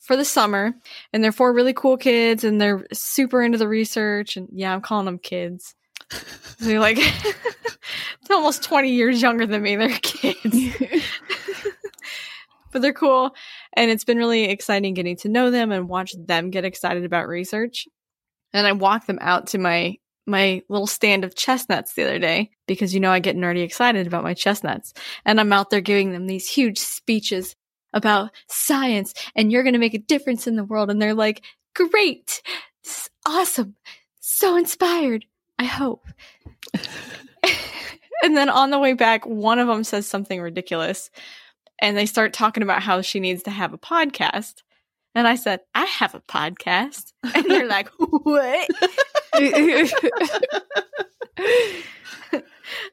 [0.00, 0.74] for the summer,
[1.12, 4.36] and they're four really cool kids, and they're super into the research.
[4.36, 5.74] And yeah, I'm calling them kids.
[6.60, 6.98] They're like
[8.28, 9.74] they're almost 20 years younger than me.
[9.74, 10.76] They're kids
[12.76, 13.34] but they're cool
[13.72, 17.26] and it's been really exciting getting to know them and watch them get excited about
[17.26, 17.88] research
[18.52, 19.96] and i walk them out to my
[20.26, 24.06] my little stand of chestnuts the other day because you know i get nerdy excited
[24.06, 24.92] about my chestnuts
[25.24, 27.54] and i'm out there giving them these huge speeches
[27.92, 31.44] about science and you're going to make a difference in the world and they're like
[31.74, 32.42] great
[32.84, 33.76] this is awesome
[34.20, 35.24] so inspired
[35.58, 36.06] i hope
[38.22, 41.10] and then on the way back one of them says something ridiculous
[41.78, 44.62] and they start talking about how she needs to have a podcast.
[45.14, 47.12] And I said, I have a podcast.
[47.22, 48.68] And they're like, what?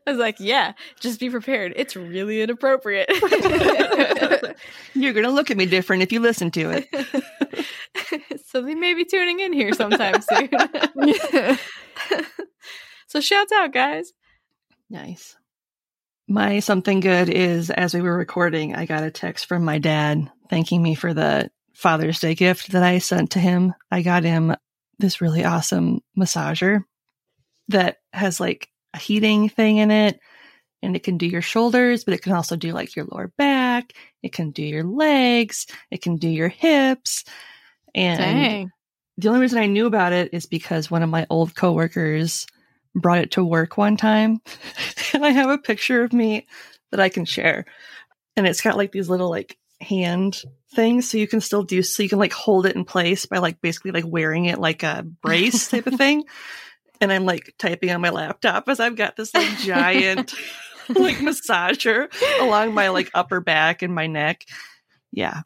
[0.06, 1.74] I was like, yeah, just be prepared.
[1.76, 3.10] It's really inappropriate.
[4.94, 6.88] You're going to look at me different if you listen to it.
[8.46, 10.50] so they may be tuning in here sometime soon.
[13.08, 14.14] so shouts out, guys.
[14.89, 15.36] Nice.
[16.28, 20.32] My something good is as we were recording, I got a text from my dad
[20.50, 23.74] thanking me for the Father's Day gift that I sent to him.
[23.91, 24.56] I got him
[25.00, 26.84] this really awesome massager
[27.70, 30.20] that has like a heating thing in it
[30.84, 33.94] and it can do your shoulders, but it can also do like your lower back.
[34.22, 35.66] It can do your legs.
[35.89, 37.24] It can do your hips.
[37.96, 38.72] And Dang.
[39.18, 42.46] the only reason I knew about it is because one of my old coworkers
[42.94, 44.41] brought it to work one time.
[45.14, 46.48] and I have a picture of me
[46.91, 47.66] that I can share.
[48.36, 50.41] And it's got like these little like hand
[50.73, 53.38] thing so you can still do so you can like hold it in place by
[53.38, 56.23] like basically like wearing it like a brace type of thing.
[57.01, 60.34] And I'm like typing on my laptop as I've got this like giant
[60.89, 62.07] like massager
[62.41, 64.45] along my like upper back and my neck.
[65.11, 65.41] Yeah.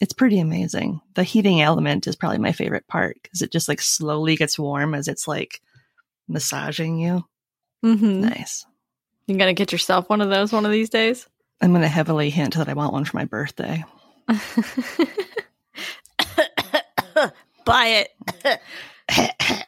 [0.00, 1.00] It's pretty amazing.
[1.14, 4.94] The heating element is probably my favorite part because it just like slowly gets warm
[4.94, 5.60] as it's like
[6.28, 7.24] massaging you.
[7.84, 8.20] Mm-hmm.
[8.20, 8.64] Nice.
[9.26, 11.26] You gotta get yourself one of those one of these days.
[11.60, 13.84] I'm going to heavily hint that I want one for my birthday.
[17.64, 18.60] Buy it.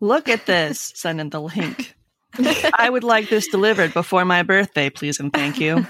[0.00, 0.92] Look at this.
[0.94, 1.96] Send in the link.
[2.74, 5.86] I would like this delivered before my birthday, please and thank you.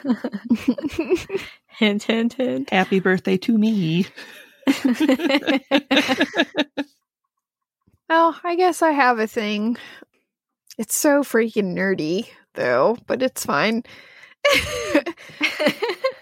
[1.69, 2.71] hint, hint, hint.
[2.71, 4.07] Happy birthday to me.
[8.11, 9.77] Well, I guess I have a thing.
[10.77, 13.85] It's so freaking nerdy, though, but it's fine.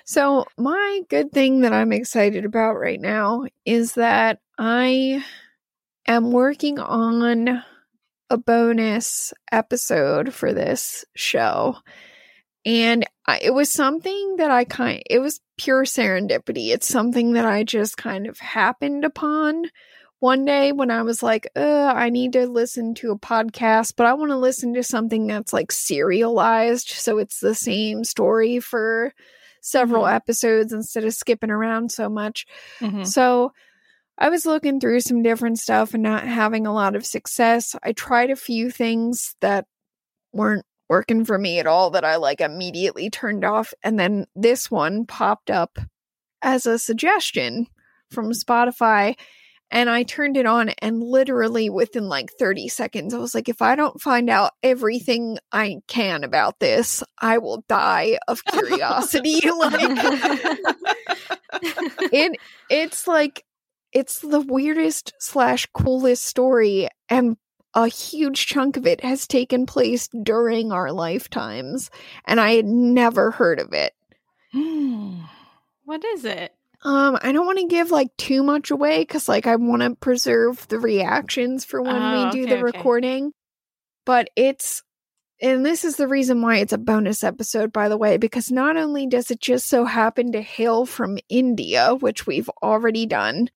[0.04, 5.24] so, my good thing that I'm excited about right now is that I
[6.06, 7.62] am working on
[8.30, 11.76] a bonus episode for this show.
[12.66, 16.68] And I, it was something that I kind it was pure serendipity.
[16.68, 19.64] It's something that I just kind of happened upon
[20.20, 24.06] one day when I was like, uh, I need to listen to a podcast, but
[24.06, 26.88] I want to listen to something that's like serialized.
[26.88, 29.12] So it's the same story for
[29.60, 32.46] several episodes instead of skipping around so much.
[32.80, 33.06] Mhm.
[33.06, 33.52] So
[34.16, 37.76] I was looking through some different stuff and not having a lot of success.
[37.82, 39.66] I tried a few things that
[40.32, 43.72] weren't working for me at all that I like immediately turned off.
[43.84, 45.78] And then this one popped up
[46.42, 47.66] as a suggestion
[48.10, 49.16] from Spotify.
[49.70, 53.60] And I turned it on, and literally within like 30 seconds, I was like, if
[53.60, 59.40] I don't find out everything I can about this, I will die of curiosity.
[59.58, 59.74] like,
[62.12, 62.38] it
[62.70, 63.44] it's like
[63.92, 67.36] it's the weirdest slash coolest story and
[67.74, 71.90] a huge chunk of it has taken place during our lifetimes
[72.26, 73.92] and i had never heard of it
[74.52, 75.20] hmm.
[75.88, 76.54] What is it?
[76.84, 79.96] Um, I don't want to give like too much away because like I want to
[79.96, 82.62] preserve the reactions for when Oh, we do okay, the okay.
[82.62, 83.32] recording.
[84.06, 84.82] But it's
[85.40, 88.76] and this is the reason why it's a bonus episode, by the way, because not
[88.76, 93.50] only does it just so happen to hail from India, which we've already done,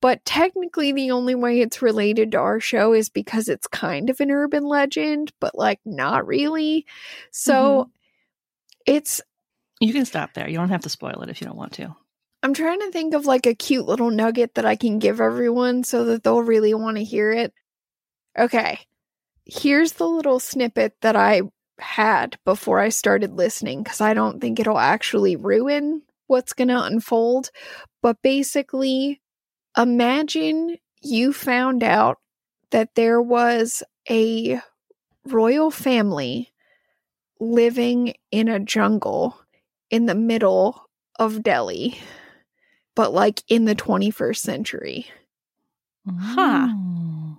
[0.00, 4.20] but technically the only way it's related to our show is because it's kind of
[4.20, 6.86] an urban legend, but like not really.
[7.30, 7.90] So Mm-hmm.
[8.86, 9.20] it's
[9.80, 10.48] You can stop there.
[10.48, 11.94] You don't have to spoil it if you don't want to.
[12.42, 15.84] I'm trying to think of like a cute little nugget that I can give everyone
[15.84, 17.52] so that they'll really want to hear it.
[18.36, 18.80] Okay.
[19.44, 21.42] Here's the little snippet that I
[21.78, 26.82] had before I started listening because I don't think it'll actually ruin what's going to
[26.82, 27.50] unfold.
[28.02, 29.20] But basically,
[29.76, 32.18] imagine you found out
[32.70, 34.60] that there was a
[35.26, 36.52] royal family
[37.38, 39.38] living in a jungle
[39.90, 40.88] in the middle
[41.18, 41.98] of Delhi,
[42.94, 45.06] but like in the 21st century.
[46.06, 46.68] Huh.
[46.68, 47.38] Mm.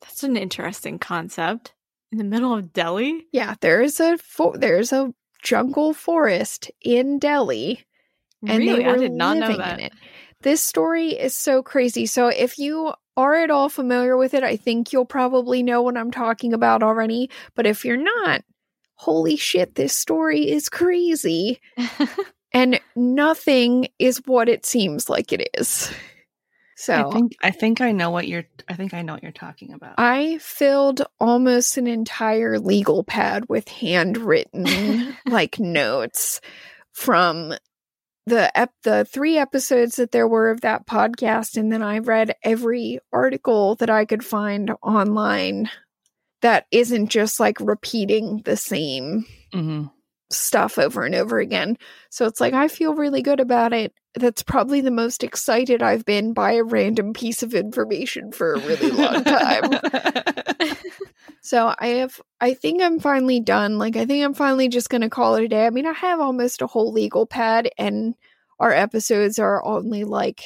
[0.00, 1.72] That's an interesting concept.
[2.12, 3.26] In the middle of Delhi?
[3.32, 7.84] Yeah, there is a fo- there's a jungle forest in Delhi,
[8.46, 8.82] and really?
[8.82, 9.78] they were I did not know living that.
[9.80, 9.92] in it.
[10.42, 12.06] This story is so crazy.
[12.06, 15.96] So if you are at all familiar with it, I think you'll probably know what
[15.96, 17.30] I'm talking about already.
[17.54, 18.44] But if you're not,
[18.96, 21.60] holy shit, this story is crazy.
[22.54, 25.92] and nothing is what it seems like it is.
[26.76, 28.44] So I think I think I know what you're.
[28.68, 29.94] I think I know what you're talking about.
[29.98, 36.40] I filled almost an entire legal pad with handwritten like notes
[36.92, 37.54] from
[38.26, 42.34] the ep- the three episodes that there were of that podcast and then I read
[42.42, 45.68] every article that I could find online
[46.40, 49.84] that isn't just like repeating the same hmm
[50.30, 51.76] stuff over and over again.
[52.10, 53.92] So it's like I feel really good about it.
[54.14, 58.60] That's probably the most excited I've been by a random piece of information for a
[58.60, 59.80] really long time.
[61.44, 63.76] So I have I think I'm finally done.
[63.76, 65.66] Like I think I'm finally just going to call it a day.
[65.66, 68.14] I mean, I have almost a whole legal pad and
[68.58, 70.42] our episodes are only like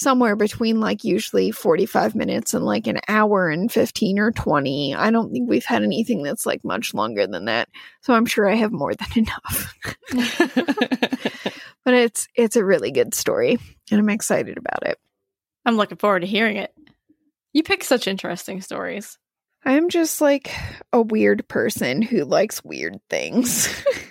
[0.00, 4.94] somewhere between like usually 45 minutes and like an hour and 15 or 20.
[4.94, 7.68] I don't think we've had anything that's like much longer than that.
[8.02, 9.74] So I'm sure I have more than enough.
[11.84, 13.58] but it's it's a really good story
[13.90, 14.98] and I'm excited about it.
[15.64, 16.72] I'm looking forward to hearing it.
[17.52, 19.18] You pick such interesting stories.
[19.64, 20.54] I'm just like
[20.92, 23.68] a weird person who likes weird things.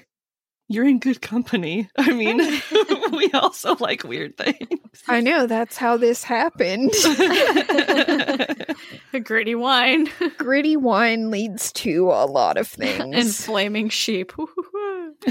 [0.72, 1.90] You're in good company.
[1.98, 2.38] I mean,
[3.12, 4.70] we also like weird things.
[5.08, 6.92] I know that's how this happened.
[9.14, 10.08] A gritty wine
[10.38, 13.00] Gritty wine leads to a lot of things.
[13.02, 13.44] and things.
[13.46, 14.32] flaming sheep.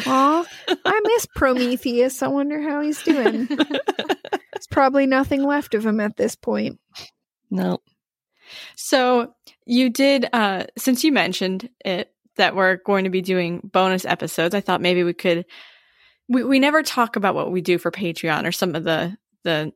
[0.06, 0.44] Aw,
[0.84, 2.22] I miss Prometheus.
[2.22, 3.46] I wonder how he's doing.
[3.46, 6.80] There's probably nothing left of him at this point.
[7.50, 7.78] no.
[8.76, 9.34] So
[9.66, 14.54] you did, uh, since you mentioned it, that we're going to be doing bonus episodes.
[14.54, 15.44] I thought maybe we could.
[16.28, 19.72] We we never talk about what we do for Patreon or some of the the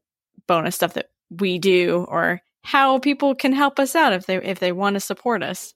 [0.46, 4.58] bonus stuff that we do or how people can help us out if they if
[4.58, 5.74] they want to support us.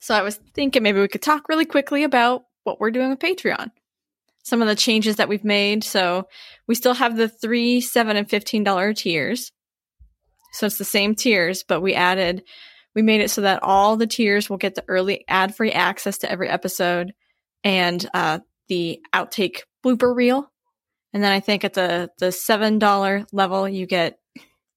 [0.00, 3.18] So I was thinking maybe we could talk really quickly about what we're doing with
[3.18, 3.70] Patreon.
[4.42, 5.84] Some of the changes that we've made.
[5.84, 6.26] So
[6.66, 9.52] we still have the three, seven, and fifteen dollar tiers.
[10.52, 12.42] So it's the same tiers, but we added
[12.94, 16.18] we made it so that all the tiers will get the early ad free access
[16.18, 17.12] to every episode
[17.64, 20.50] and uh, the outtake blooper reel.
[21.12, 24.18] And then I think at the the seven dollar level you get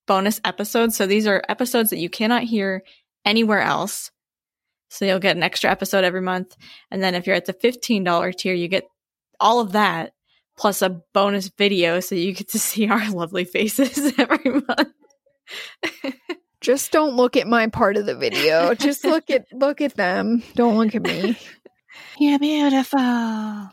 [0.08, 0.96] bonus episodes.
[0.96, 2.84] So these are episodes that you cannot hear
[3.26, 4.12] anywhere else.
[4.90, 6.56] So you'll get an extra episode every month.
[6.92, 8.86] And then if you're at the fifteen dollar tier, you get
[9.40, 10.14] all of that
[10.58, 14.94] plus a bonus video so you get to see our lovely faces every month.
[16.66, 18.74] Just don't look at my part of the video.
[18.74, 20.42] Just look at look at them.
[20.56, 21.38] Don't look at me.
[22.18, 23.70] You're beautiful.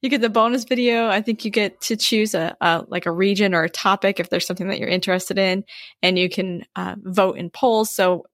[0.00, 1.06] you get the bonus video.
[1.06, 4.30] I think you get to choose a, a like a region or a topic if
[4.30, 5.62] there's something that you're interested in,
[6.02, 7.88] and you can uh, vote in polls.
[7.88, 8.26] So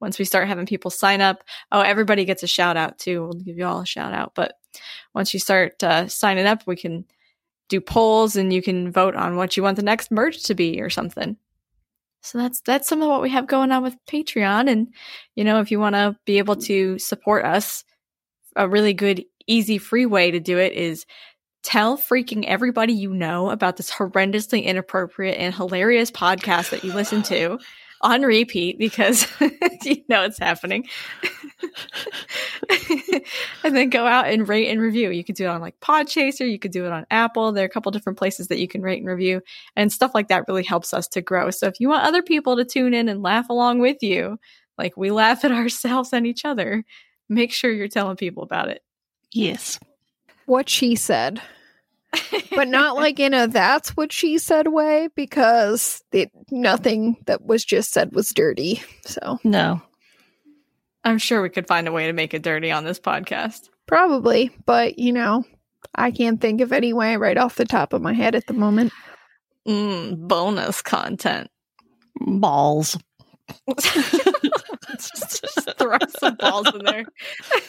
[0.00, 3.22] once we start having people sign up, oh, everybody gets a shout out too.
[3.22, 4.36] We'll give you all a shout out.
[4.36, 4.54] But
[5.16, 7.06] once you start uh, signing up, we can
[7.68, 10.80] do polls, and you can vote on what you want the next merge to be
[10.80, 11.36] or something.
[12.22, 14.88] So that's that's some of what we have going on with Patreon, and
[15.34, 17.84] you know, if you want to be able to support us,
[18.56, 21.04] a really good, easy, free way to do it is
[21.62, 27.22] tell freaking everybody you know about this horrendously inappropriate and hilarious podcast that you listen
[27.22, 27.58] to
[28.02, 29.26] on repeat because
[29.84, 30.88] you know it's happening.
[33.64, 35.10] and then go out and rate and review.
[35.10, 37.52] You could do it on like Podchaser, you could do it on Apple.
[37.52, 39.42] There are a couple different places that you can rate and review,
[39.76, 41.50] and stuff like that really helps us to grow.
[41.50, 44.38] So if you want other people to tune in and laugh along with you,
[44.78, 46.84] like we laugh at ourselves and each other,
[47.28, 48.82] make sure you're telling people about it.
[49.32, 49.78] Yes.
[50.46, 51.40] What she said.
[52.54, 57.64] But not like in a that's what she said way because it, nothing that was
[57.64, 58.82] just said was dirty.
[59.04, 59.80] So, No.
[61.04, 63.68] I'm sure we could find a way to make it dirty on this podcast.
[63.86, 65.44] probably, but you know,
[65.94, 68.52] I can't think of any way right off the top of my head at the
[68.52, 68.92] moment.
[69.66, 71.48] Mm, bonus content.
[72.20, 72.96] Balls.
[75.16, 77.04] just, just throw some balls in there.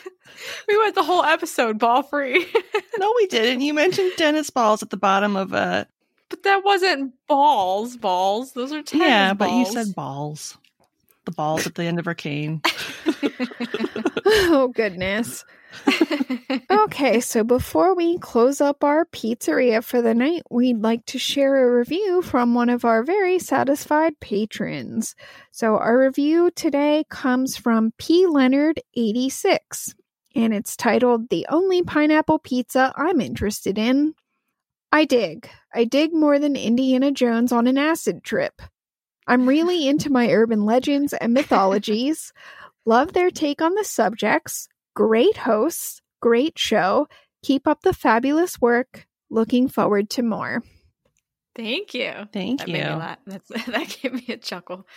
[0.68, 2.46] we went the whole episode ball free,
[2.98, 3.62] No, we didn't.
[3.62, 5.86] You mentioned tennis balls at the bottom of uh
[6.30, 7.96] but that wasn't balls.
[7.96, 8.54] Balls.
[8.54, 10.58] Those are tennis Yeah, but you said balls.
[11.26, 12.62] The balls at the end of her cane.
[14.26, 15.46] oh, goodness.
[16.70, 21.68] Okay, so before we close up our pizzeria for the night, we'd like to share
[21.68, 25.16] a review from one of our very satisfied patrons.
[25.52, 28.26] So, our review today comes from P.
[28.26, 29.96] Leonard86,
[30.36, 34.14] and it's titled The Only Pineapple Pizza I'm Interested in.
[34.92, 35.50] I dig.
[35.74, 38.62] I dig more than Indiana Jones on an acid trip.
[39.26, 42.34] I'm really into my urban legends and mythologies.
[42.86, 44.68] Love their take on the subjects.
[44.96, 46.02] Great hosts.
[46.22, 47.08] Great show.
[47.44, 49.08] Keep up the fabulous work.
[49.30, 50.62] Looking forward to more.
[51.56, 52.12] Thank you.
[52.32, 52.74] Thank that you.
[52.74, 53.20] Made me laugh.
[53.28, 54.88] That's, that gave me a chuckle.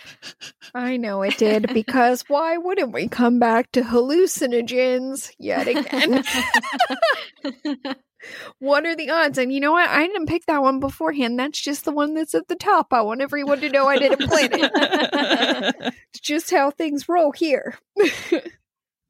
[0.73, 6.23] I know it did because why wouldn't we come back to hallucinogens yet again?
[8.59, 9.37] what are the odds?
[9.37, 9.87] And you know what?
[9.87, 11.37] I didn't pick that one beforehand.
[11.37, 12.87] That's just the one that's at the top.
[12.91, 15.93] I want everyone to know I didn't plan it.
[16.13, 17.77] It's just how things roll here.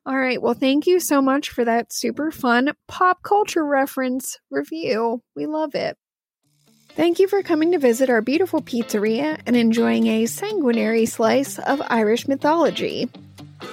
[0.08, 0.42] All right.
[0.42, 5.22] Well, thank you so much for that super fun pop culture reference review.
[5.36, 5.98] We love it.
[6.92, 11.82] Thank you for coming to visit our beautiful pizzeria and enjoying a sanguinary slice of
[11.90, 13.10] Irish mythology.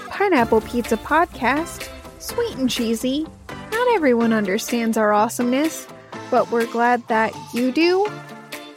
[0.09, 1.89] Pineapple Pizza Podcast,
[2.21, 3.29] sweet and cheesy.
[3.71, 5.87] Not everyone understands our awesomeness,
[6.33, 8.09] but we're glad that you do.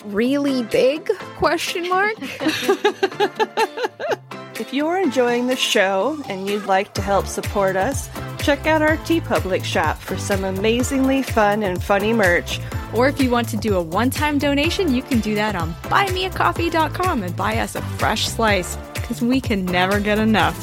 [0.05, 1.07] Really big?
[1.38, 2.13] Question mark.
[4.59, 8.09] If you're enjoying the show and you'd like to help support us,
[8.39, 12.59] check out our TeePublic shop for some amazingly fun and funny merch.
[12.95, 15.73] Or if you want to do a one time donation, you can do that on
[15.84, 20.57] buymeacoffee.com and buy us a fresh slice because we can never get enough.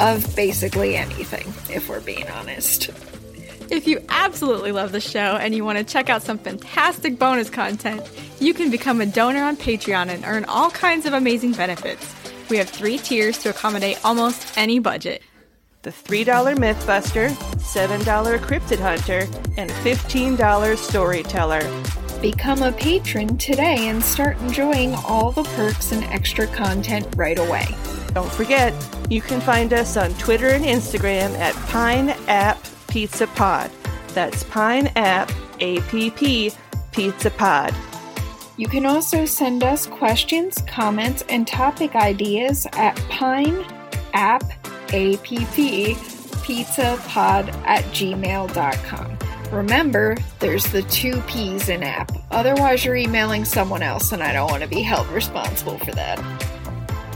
[0.00, 2.90] of basically anything, if we're being honest.
[3.70, 7.48] If you absolutely love the show and you want to check out some fantastic bonus
[7.48, 8.02] content,
[8.40, 12.15] you can become a donor on Patreon and earn all kinds of amazing benefits.
[12.48, 15.22] We have three tiers to accommodate almost any budget.
[15.82, 16.24] The $3
[16.56, 21.62] Mythbuster, $7 Cryptid Hunter, and $15 Storyteller.
[22.20, 27.66] Become a patron today and start enjoying all the perks and extra content right away.
[28.14, 28.72] Don't forget,
[29.10, 32.58] you can find us on Twitter and Instagram at Pine App
[32.88, 33.70] Pizza Pod.
[34.14, 36.52] That's Pine App APP
[36.92, 37.74] Pizza Pod.
[38.56, 43.64] You can also send us questions, comments, and topic ideas at Pine
[44.14, 44.44] App
[44.94, 45.96] APP
[46.42, 49.18] Pizza Pod at gmail.com.
[49.52, 52.10] Remember, there's the two P's in app.
[52.30, 56.16] Otherwise, you're emailing someone else, and I don't want to be held responsible for that.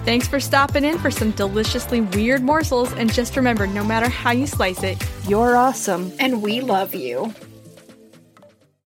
[0.05, 4.33] Thanks for stopping in for some deliciously weird morsels, and just remember no matter how
[4.33, 6.13] you slice it, You're awesome.
[6.19, 7.33] And we love you.